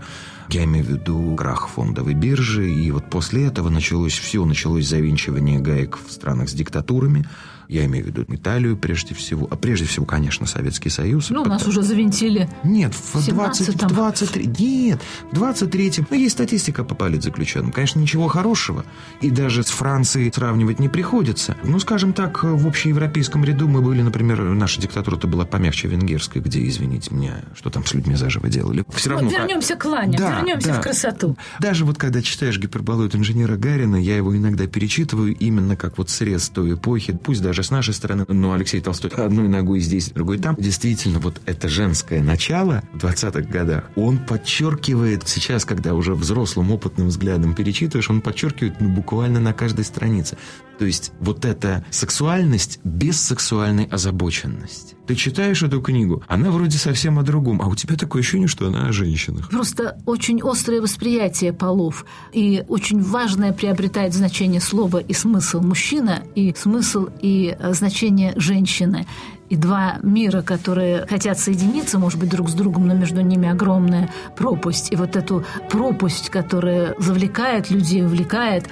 Я 0.49 0.63
имею 0.65 0.86
в 0.86 0.89
виду 0.89 1.36
крах 1.36 1.67
фондовой 1.69 2.13
биржи, 2.13 2.69
и 2.69 2.91
вот 2.91 3.10
после 3.10 3.45
этого 3.45 3.69
началось 3.69 4.17
все, 4.17 4.43
началось 4.45 4.88
завинчивание 4.88 5.60
гаек 5.60 5.97
в 6.05 6.12
странах 6.12 6.49
с 6.49 6.53
диктатурами, 6.53 7.25
я 7.67 7.86
имею 7.86 8.05
в 8.05 8.08
виду 8.08 8.25
Италию 8.27 8.77
прежде 8.77 9.15
всего, 9.15 9.47
а 9.49 9.55
прежде 9.55 9.86
всего, 9.86 10.05
конечно, 10.05 10.45
Советский 10.45 10.89
Союз. 10.89 11.29
Ну, 11.29 11.41
у 11.41 11.45
нас 11.45 11.65
уже 11.67 11.81
завинтили. 11.81 12.49
Нет, 12.63 12.93
в 12.93 13.27
20, 13.27 13.88
23, 13.88 14.45
нет, 14.45 15.01
в 15.31 15.36
23-м, 15.36 16.08
ну, 16.10 16.17
есть 16.17 16.34
статистика 16.34 16.84
по 16.84 16.95
политзаключенным. 16.95 17.71
Конечно, 17.71 17.99
ничего 17.99 18.27
хорошего. 18.27 18.86
И 19.21 19.31
даже 19.31 19.63
с 19.63 19.69
Францией 19.69 20.31
сравнивать 20.31 20.79
не 20.79 20.89
приходится. 20.89 21.58
Ну, 21.63 21.79
скажем 21.79 22.13
так, 22.13 22.43
в 22.43 22.67
общеевропейском 22.67 23.43
ряду 23.43 23.67
мы 23.67 23.81
были, 23.81 24.01
например, 24.01 24.41
наша 24.43 24.81
диктатура-то 24.81 25.27
была 25.27 25.45
помягче 25.45 25.88
венгерской, 25.88 26.41
где, 26.41 26.67
извините 26.67 27.13
меня, 27.13 27.38
что 27.55 27.69
там 27.69 27.86
с 27.86 27.93
людьми 27.93 28.15
заживо 28.15 28.47
делали. 28.47 28.84
Все 28.89 29.10
равно... 29.10 29.29
Вот 29.29 29.38
вернемся 29.38 29.75
к 29.75 29.86
Лане, 29.86 30.17
да, 30.17 30.35
вернемся 30.39 30.67
да. 30.69 30.80
в 30.80 30.82
красоту. 30.82 31.38
Даже 31.60 31.86
вот 31.86 31.98
когда 31.98 32.21
читаешь 32.21 32.58
гиперболоид 32.60 33.15
инженера 33.15 33.56
Гарина, 33.56 33.95
я 33.95 34.17
его 34.17 34.36
иногда 34.36 34.67
перечитываю 34.67 35.36
именно 35.36 35.76
как 35.76 35.98
вот 35.98 36.10
срез 36.10 36.50
той 36.50 36.74
эпохи, 36.74 37.13
пусть 37.13 37.41
даже 37.41 37.63
с 37.63 37.71
нашей 37.71 37.93
стороны, 37.93 38.26
но 38.28 38.54
Алексей 38.54 38.82
Толстой 38.82 39.12
одной 39.12 39.48
ногой 39.48 39.80
здесь, 39.80 40.10
другой 40.10 40.39
там. 40.39 40.56
Действительно, 40.58 41.19
вот 41.19 41.41
это 41.45 41.67
женское 41.69 42.21
начало 42.21 42.84
в 42.93 42.98
20-х 42.98 43.41
годах, 43.41 43.86
он 43.95 44.17
подчеркивает 44.17 45.28
сейчас, 45.28 45.65
когда 45.65 45.93
уже 45.93 46.15
взрослым 46.15 46.71
опытным 46.71 47.08
взглядом 47.08 47.54
перечитываешь, 47.54 48.10
он 48.10 48.21
подчеркивает 48.21 48.80
ну, 48.80 48.89
буквально 48.89 49.39
на 49.39 49.54
каждой 49.54 49.86
странице. 49.86 50.38
То 50.78 50.86
есть 50.86 51.12
вот 51.19 51.45
эта 51.45 51.86
сексуальность 51.89 52.80
без 52.84 53.19
сексуальной 53.21 53.86
озабоченности. 53.86 54.95
Ты 55.08 55.15
читаешь 55.15 55.62
эту 55.62 55.82
книгу, 55.82 56.24
она 56.28 56.50
вроде 56.50 56.78
совсем 56.78 57.20
о 57.20 57.24
другом, 57.24 57.62
а 57.62 57.68
у 57.68 57.76
тебя 57.76 57.96
такое 57.96 58.22
ощущение, 58.22 58.48
что 58.48 58.68
она 58.68 58.88
о 58.88 58.91
женщинах. 58.91 59.50
Просто 59.50 59.98
очень 60.06 60.41
острое 60.41 60.82
восприятие 60.82 61.54
полов, 61.54 62.06
и 62.34 62.63
очень 62.68 63.02
важное 63.02 63.54
приобретает 63.54 64.13
значение 64.13 64.62
слова 64.62 64.98
и 64.98 65.13
смысл 65.13 65.62
мужчина, 65.62 66.24
и 66.34 66.54
смысл 66.58 67.08
и 67.22 67.56
э, 67.58 67.74
значение 67.74 68.34
женщины. 68.36 69.06
И 69.48 69.56
два 69.56 70.00
мира, 70.02 70.41
которые 70.41 71.06
хотят 71.06 71.38
соединиться, 71.38 72.00
может 72.00 72.20
быть, 72.20 72.30
друг 72.30 72.50
с 72.50 72.54
другом, 72.54 72.88
но 72.88 72.96
между 72.96 73.22
ними 73.22 73.48
огромная 73.48 74.12
пропасть. 74.36 74.91
И 74.91 74.96
вот 74.96 75.15
эту 75.15 75.46
пропасть, 75.70 76.32
которая 76.32 76.96
завлекает 76.98 77.70
людей, 77.70 78.04
увлекает, 78.04 78.68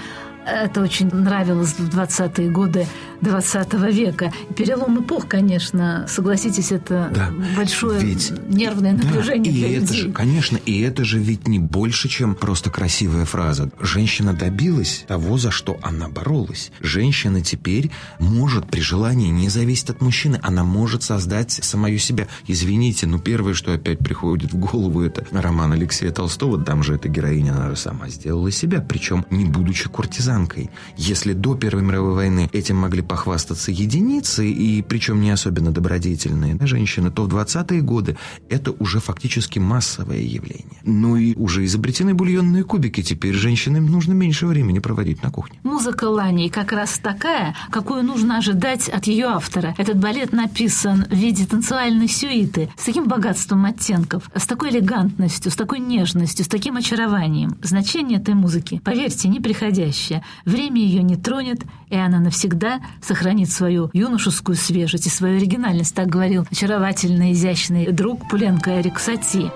это 0.46 0.82
очень 0.82 1.14
нравилось 1.14 1.74
в 1.78 1.98
20-е 1.98 2.50
годы 2.50 2.88
20 3.24 3.74
века. 3.92 4.34
Перелом 4.56 5.02
эпох, 5.02 5.28
конечно, 5.28 6.06
согласитесь, 6.10 6.72
это 6.72 7.10
да. 7.14 7.32
большое 7.56 8.00
ведь, 8.00 8.34
нервное 8.50 8.94
напряжение 8.94 9.52
да, 9.52 9.58
и 9.58 9.62
для 9.62 9.72
это 9.78 9.82
людей. 9.82 10.02
Же, 10.02 10.12
конечно, 10.12 10.58
и 10.58 10.82
это 10.82 11.06
же 11.06 11.20
ведь 11.20 11.48
не 11.48 11.60
больше, 11.60 12.10
чем 12.10 12.36
просто 12.36 12.70
красивая 12.70 13.26
фраза. 13.26 13.72
Женщина 13.80 14.34
добилась 14.34 15.06
того, 15.08 15.38
за 15.38 15.52
что 15.52 15.78
она 15.82 16.10
боролась. 16.10 16.72
Женщина 16.82 17.42
теперь 17.42 17.92
может 18.20 18.68
при 18.68 18.82
желании 18.82 19.30
не 19.30 19.50
зависеть 19.50 19.92
от 19.92 20.02
мужчины. 20.02 20.40
Она 20.44 20.64
может 20.64 21.04
создать 21.04 21.52
самую 21.52 22.00
себя. 22.00 22.28
Извините, 22.48 23.08
но 23.08 23.20
первое, 23.20 23.54
что 23.54 23.74
опять 23.74 24.00
приходит 24.00 24.52
в 24.52 24.58
голову, 24.58 25.02
это 25.02 25.26
роман 25.32 25.72
Алексея 25.72 26.12
Толстого. 26.12 26.62
Там 26.62 26.84
же 26.84 26.96
эта 26.96 27.08
героиня, 27.08 27.54
она 27.54 27.70
же 27.70 27.78
сама 27.78 28.10
сделала 28.10 28.52
себя, 28.52 28.82
причем 28.82 29.26
не 29.30 29.46
будучи 29.46 29.88
куртизанкой. 29.88 30.70
Если 30.98 31.34
до 31.34 31.56
Первой 31.56 31.84
мировой 31.84 32.16
войны 32.16 32.50
этим 32.52 32.78
могли 32.78 33.02
похвастаться 33.14 33.72
единицы, 33.72 34.50
и 34.50 34.82
причем 34.82 35.22
не 35.22 35.30
особенно 35.30 35.72
добродетельные 35.72 36.56
да, 36.56 36.66
женщины, 36.66 37.12
то 37.12 37.26
в 37.26 37.28
20-е 37.28 37.82
годы 37.82 38.18
это 38.50 38.72
уже 38.72 39.00
фактически 39.00 39.60
массовое 39.60 40.22
явление. 40.22 40.82
Ну 40.84 41.16
и 41.16 41.36
уже 41.36 41.64
изобретены 41.66 42.16
бульонные 42.16 42.64
кубики, 42.64 43.04
теперь 43.04 43.36
женщинам 43.36 43.86
нужно 43.86 44.14
меньше 44.14 44.48
времени 44.48 44.80
проводить 44.80 45.22
на 45.22 45.30
кухне. 45.30 45.60
Музыка 45.62 46.06
Лани 46.06 46.50
как 46.50 46.72
раз 46.72 46.98
такая, 46.98 47.56
какую 47.70 48.02
нужно 48.02 48.38
ожидать 48.38 48.90
от 48.90 49.06
ее 49.06 49.28
автора. 49.28 49.76
Этот 49.78 50.00
балет 50.00 50.34
написан 50.34 51.06
в 51.08 51.14
виде 51.14 51.46
танцевальной 51.46 52.08
сюиты, 52.08 52.72
с 52.76 52.86
таким 52.86 53.08
богатством 53.08 53.66
оттенков, 53.66 54.24
с 54.36 54.48
такой 54.48 54.72
элегантностью, 54.72 55.52
с 55.52 55.56
такой 55.56 55.78
нежностью, 55.78 56.46
с 56.46 56.48
таким 56.48 56.78
очарованием. 56.78 57.58
Значение 57.62 58.18
этой 58.20 58.34
музыки, 58.34 58.82
поверьте, 58.84 59.28
неприходящее. 59.28 60.24
Время 60.46 60.82
ее 60.82 61.04
не 61.04 61.16
тронет, 61.16 61.62
и 61.92 61.96
она 61.96 62.20
навсегда 62.20 62.82
сохранит 63.04 63.52
свою 63.52 63.90
юношескую 63.94 64.56
свежесть 64.56 65.08
и 65.08 65.10
свою 65.10 65.38
оригинальность, 65.38 65.96
так 65.96 66.08
говорил 66.08 66.46
очаровательный, 66.50 67.34
изящный 67.34 67.92
друг 67.92 68.28
Пуленко 68.30 68.80
Эрик 68.80 69.00
Сати. 69.00 69.50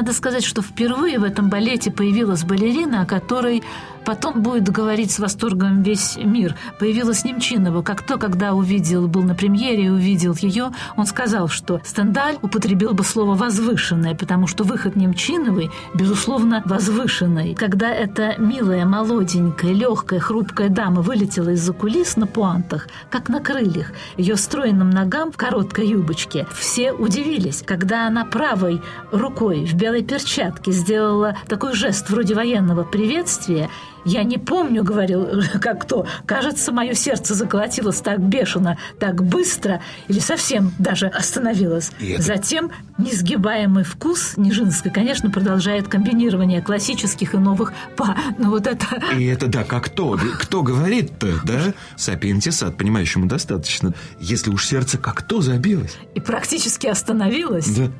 Надо 0.00 0.14
сказать, 0.14 0.44
что 0.44 0.62
впервые 0.62 1.18
в 1.18 1.24
этом 1.24 1.50
балете 1.50 1.90
появилась 1.90 2.42
балерина, 2.42 3.02
о 3.02 3.04
которой 3.04 3.62
потом 4.04 4.42
будет 4.42 4.68
говорить 4.68 5.10
с 5.10 5.18
восторгом 5.18 5.82
весь 5.82 6.16
мир. 6.16 6.56
Появилась 6.78 7.24
Немчинова. 7.24 7.82
Как 7.82 8.02
то, 8.02 8.18
когда 8.18 8.54
увидел, 8.54 9.08
был 9.08 9.22
на 9.22 9.34
премьере 9.34 9.86
и 9.86 9.88
увидел 9.88 10.34
ее, 10.40 10.70
он 10.96 11.06
сказал, 11.06 11.48
что 11.48 11.80
Стендаль 11.84 12.36
употребил 12.42 12.92
бы 12.92 13.04
слово 13.04 13.34
«возвышенное», 13.34 14.14
потому 14.14 14.46
что 14.46 14.64
выход 14.64 14.96
Немчиновой, 14.96 15.70
безусловно, 15.94 16.62
возвышенный. 16.64 17.54
Когда 17.54 17.90
эта 17.90 18.34
милая, 18.38 18.84
молоденькая, 18.84 19.72
легкая, 19.72 20.20
хрупкая 20.20 20.68
дама 20.68 21.02
вылетела 21.02 21.50
из-за 21.50 21.72
кулис 21.72 22.16
на 22.16 22.26
пуантах, 22.26 22.88
как 23.10 23.28
на 23.28 23.40
крыльях, 23.40 23.92
ее 24.16 24.36
стройным 24.36 24.90
ногам 24.90 25.32
в 25.32 25.36
короткой 25.36 25.88
юбочке, 25.88 26.46
все 26.52 26.92
удивились. 26.92 27.62
Когда 27.64 28.06
она 28.06 28.24
правой 28.24 28.82
рукой 29.12 29.64
в 29.64 29.74
белой 29.74 30.02
перчатке 30.02 30.72
сделала 30.72 31.36
такой 31.48 31.74
жест 31.74 32.10
вроде 32.10 32.34
военного 32.34 32.84
приветствия, 32.84 33.70
я 34.04 34.22
не 34.22 34.38
помню, 34.38 34.82
говорил, 34.84 35.26
как 35.60 35.86
то. 35.86 36.06
Кажется, 36.26 36.72
мое 36.72 36.94
сердце 36.94 37.34
заколотилось 37.34 38.00
так 38.00 38.20
бешено, 38.20 38.78
так 38.98 39.22
быстро, 39.22 39.82
или 40.08 40.18
совсем 40.18 40.72
даже 40.78 41.06
остановилось. 41.06 41.92
Это... 42.00 42.22
Затем 42.22 42.70
несгибаемый 42.98 43.84
вкус 43.84 44.36
Нижинской, 44.36 44.90
конечно, 44.90 45.30
продолжает 45.30 45.88
комбинирование 45.88 46.62
классических 46.62 47.34
и 47.34 47.38
новых 47.38 47.72
па. 47.96 48.16
Но 48.38 48.50
вот 48.50 48.66
это... 48.66 48.86
И 49.16 49.24
это, 49.24 49.46
да, 49.46 49.64
как 49.64 49.88
то. 49.88 50.18
Кто 50.40 50.62
говорит-то, 50.62 51.40
да? 51.44 51.74
Сапиентисат, 51.96 52.76
понимающему 52.76 53.26
достаточно. 53.26 53.94
Если 54.20 54.50
уж 54.50 54.66
сердце 54.66 54.98
как 54.98 55.22
то 55.22 55.40
забилось. 55.40 55.96
И 56.14 56.20
практически 56.20 56.86
остановилось. 56.86 57.68
Да. 57.68 57.90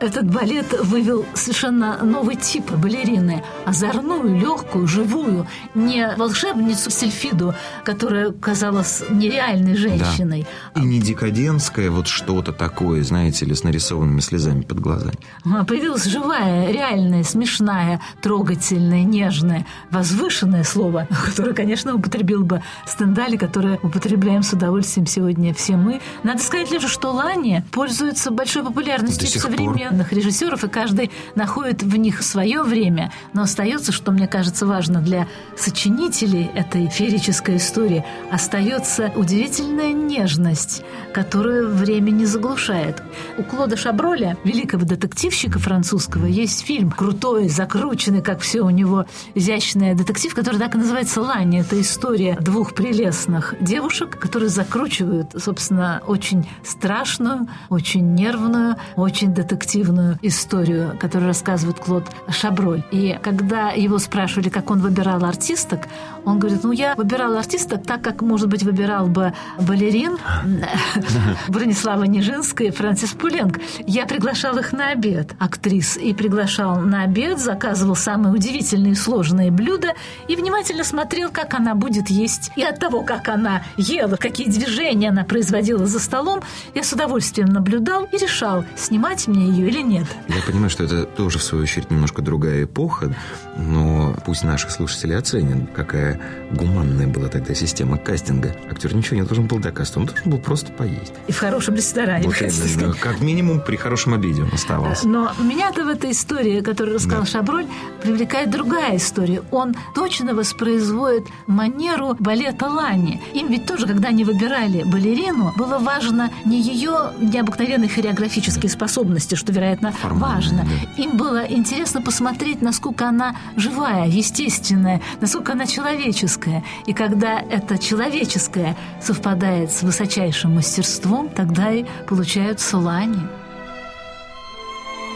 Этот 0.00 0.28
балет 0.28 0.80
вывел 0.82 1.24
совершенно 1.34 2.02
новый 2.02 2.34
тип 2.34 2.68
балерины. 2.72 3.44
Озорную, 3.64 4.36
легкую, 4.38 4.88
живую. 4.88 5.46
Не 5.74 6.14
волшебницу 6.16 6.90
Сельфиду, 6.90 7.54
которая 7.84 8.32
казалась 8.32 9.04
нереальной 9.08 9.76
женщиной. 9.76 10.46
Да. 10.74 10.82
И 10.82 10.84
не 10.84 11.00
декадентское 11.00 11.90
вот 11.90 12.08
что-то 12.08 12.52
такое, 12.52 13.04
знаете 13.04 13.46
ли, 13.46 13.54
с 13.54 13.62
нарисованными 13.62 14.18
слезами 14.18 14.62
под 14.62 14.80
глазами. 14.80 15.14
А 15.44 15.64
появилась 15.64 16.04
живая, 16.04 16.72
реальная, 16.72 17.22
смешная, 17.22 18.00
трогательная, 18.20 19.04
нежная, 19.04 19.64
возвышенное 19.92 20.64
слово, 20.64 21.06
которое, 21.24 21.54
конечно, 21.54 21.94
употребил 21.94 22.44
бы 22.44 22.62
Стендали, 22.86 23.36
которое 23.36 23.78
употребляем 23.82 24.42
с 24.42 24.52
удовольствием 24.52 25.06
сегодня 25.06 25.54
все 25.54 25.76
мы. 25.76 26.00
Надо 26.24 26.42
сказать 26.42 26.70
лишь, 26.72 26.90
что 26.90 27.12
Лани 27.12 27.64
пользуется 27.70 28.32
большой 28.32 28.64
популярностью 28.64 29.28
в 29.28 29.42
современном 29.42 29.83
современных 29.84 30.12
режиссеров, 30.12 30.64
и 30.64 30.68
каждый 30.68 31.10
находит 31.34 31.82
в 31.82 31.96
них 31.96 32.22
свое 32.22 32.62
время. 32.62 33.12
Но 33.32 33.42
остается, 33.42 33.92
что 33.92 34.12
мне 34.12 34.26
кажется 34.26 34.66
важно 34.66 35.00
для 35.00 35.28
сочинителей 35.56 36.50
этой 36.54 36.88
феерической 36.88 37.56
истории, 37.56 38.04
остается 38.30 39.12
удивительная 39.14 39.92
нежность, 39.92 40.82
которую 41.12 41.74
время 41.74 42.10
не 42.10 42.24
заглушает. 42.24 43.02
У 43.38 43.42
Клода 43.42 43.76
Шаброля, 43.76 44.36
великого 44.44 44.84
детективщика 44.84 45.58
французского, 45.58 46.26
есть 46.26 46.64
фильм 46.64 46.90
крутой, 46.90 47.48
закрученный, 47.48 48.22
как 48.22 48.40
все 48.40 48.62
у 48.62 48.70
него, 48.70 49.04
изящный 49.34 49.94
детектив, 49.94 50.34
который 50.34 50.58
так 50.58 50.74
и 50.74 50.78
называется 50.78 51.20
«Лани». 51.20 51.60
Это 51.60 51.80
история 51.80 52.36
двух 52.40 52.74
прелестных 52.74 53.54
девушек, 53.60 54.18
которые 54.18 54.48
закручивают, 54.48 55.34
собственно, 55.38 56.02
очень 56.06 56.48
страшную, 56.64 57.48
очень 57.68 58.14
нервную, 58.14 58.76
очень 58.96 59.34
детективную 59.34 59.73
детективную 59.74 60.18
историю, 60.22 60.96
которую 61.00 61.28
рассказывает 61.28 61.78
Клод 61.78 62.04
Шаброль. 62.28 62.82
И 62.92 63.18
когда 63.22 63.70
его 63.70 63.98
спрашивали, 63.98 64.48
как 64.48 64.70
он 64.70 64.80
выбирал 64.80 65.24
артисток, 65.24 65.88
он 66.24 66.38
говорит, 66.38 66.64
ну, 66.64 66.72
я 66.72 66.94
выбирал 66.94 67.36
артисток 67.36 67.84
так, 67.84 68.00
как, 68.00 68.22
может 68.22 68.48
быть, 68.48 68.62
выбирал 68.62 69.06
бы 69.06 69.34
балерин 69.60 70.16
Бронислава 71.48 72.04
Нижинская 72.04 72.68
и 72.68 72.70
Франсис 72.70 73.10
Пуленк. 73.10 73.60
Я 73.86 74.06
приглашал 74.06 74.56
их 74.58 74.72
на 74.72 74.90
обед, 74.90 75.34
актрис, 75.38 75.96
и 75.96 76.14
приглашал 76.14 76.80
на 76.80 77.02
обед, 77.02 77.38
заказывал 77.38 77.96
самые 77.96 78.32
удивительные 78.32 78.92
и 78.92 78.96
сложные 78.96 79.50
блюда 79.50 79.94
и 80.28 80.36
внимательно 80.36 80.84
смотрел, 80.84 81.30
как 81.30 81.54
она 81.54 81.74
будет 81.74 82.08
есть. 82.08 82.52
И 82.56 82.62
от 82.62 82.78
того, 82.78 83.02
как 83.02 83.28
она 83.28 83.62
ела, 83.76 84.16
какие 84.16 84.48
движения 84.48 85.10
она 85.10 85.24
производила 85.24 85.86
за 85.86 85.98
столом, 85.98 86.40
я 86.74 86.82
с 86.82 86.92
удовольствием 86.92 87.48
наблюдал 87.48 88.04
и 88.04 88.16
решал, 88.16 88.64
снимать 88.76 89.26
мне 89.26 89.48
ее 89.48 89.63
или 89.66 89.80
нет. 89.80 90.06
Я 90.28 90.42
понимаю, 90.46 90.70
что 90.70 90.84
это 90.84 91.04
тоже, 91.04 91.38
в 91.38 91.42
свою 91.42 91.64
очередь, 91.64 91.90
немножко 91.90 92.22
другая 92.22 92.64
эпоха, 92.64 93.14
но 93.56 94.14
пусть 94.24 94.44
наши 94.44 94.70
слушатели 94.70 95.12
оценят, 95.12 95.70
какая 95.74 96.20
гуманная 96.52 97.06
была 97.06 97.28
тогда 97.28 97.54
система 97.54 97.98
кастинга. 97.98 98.54
Актер 98.70 98.94
ничего 98.94 99.16
не 99.16 99.22
должен 99.22 99.46
был 99.46 99.58
доказывать, 99.58 99.96
он 99.96 100.06
должен 100.06 100.30
был 100.30 100.38
просто 100.38 100.72
поесть. 100.72 101.12
И 101.26 101.32
в 101.32 101.38
хорошем 101.38 101.74
ресторане. 101.74 102.26
Вот 102.26 102.40
именно, 102.40 102.94
как 102.94 103.20
минимум 103.20 103.60
при 103.60 103.76
хорошем 103.76 104.14
обеде 104.14 104.42
он 104.42 104.50
оставался. 104.52 105.08
Но 105.08 105.32
меня-то 105.40 105.84
в 105.84 105.88
этой 105.88 106.10
истории, 106.12 106.60
которую 106.60 106.96
рассказал 106.96 107.24
да. 107.24 107.26
Шаброль, 107.26 107.66
привлекает 108.02 108.50
другая 108.50 108.96
история. 108.96 109.42
Он 109.50 109.74
точно 109.94 110.34
воспроизводит 110.34 111.24
манеру 111.46 112.16
балета 112.18 112.66
Лани. 112.66 113.20
Им 113.32 113.50
ведь 113.50 113.66
тоже, 113.66 113.86
когда 113.86 114.08
они 114.08 114.24
выбирали 114.24 114.82
балерину, 114.84 115.52
было 115.56 115.78
важно 115.78 116.30
не 116.44 116.60
ее 116.60 117.12
необыкновенные 117.20 117.88
хореографические 117.88 118.70
способности, 118.70 119.34
что 119.34 119.52
вероятно, 119.54 119.92
Формально, 119.92 120.34
важно. 120.34 120.64
Да. 120.64 121.02
Им 121.02 121.16
было 121.16 121.44
интересно 121.46 122.02
посмотреть, 122.02 122.62
насколько 122.62 123.08
она 123.08 123.36
живая, 123.56 124.06
естественная, 124.06 125.00
насколько 125.20 125.52
она 125.52 125.66
человеческая. 125.66 126.62
И 126.86 126.92
когда 126.92 127.40
это 127.40 127.78
человеческое 127.78 128.76
совпадает 129.00 129.72
с 129.72 129.82
высочайшим 129.82 130.56
мастерством, 130.56 131.28
тогда 131.28 131.70
и 131.70 131.84
получаются 132.06 132.78
лани. 132.78 133.20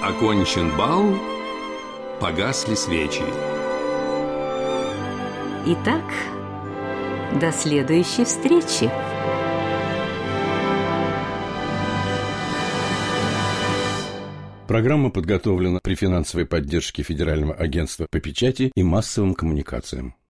Окончен 0.03 0.77
бал, 0.77 1.05
погасли 2.21 2.75
свечи. 2.75 3.25
Итак, 5.67 6.05
до 7.41 7.53
следующей 7.53 8.25
встречи. 8.25 8.91
Программа 14.69 15.09
подготовлена 15.09 15.81
при 15.83 15.95
финансовой 15.95 16.45
поддержке 16.45 17.03
Федерального 17.03 17.55
агентства 17.55 18.07
по 18.11 18.21
печати 18.21 18.71
и 18.75 18.83
массовым 18.83 19.33
коммуникациям. 19.33 20.15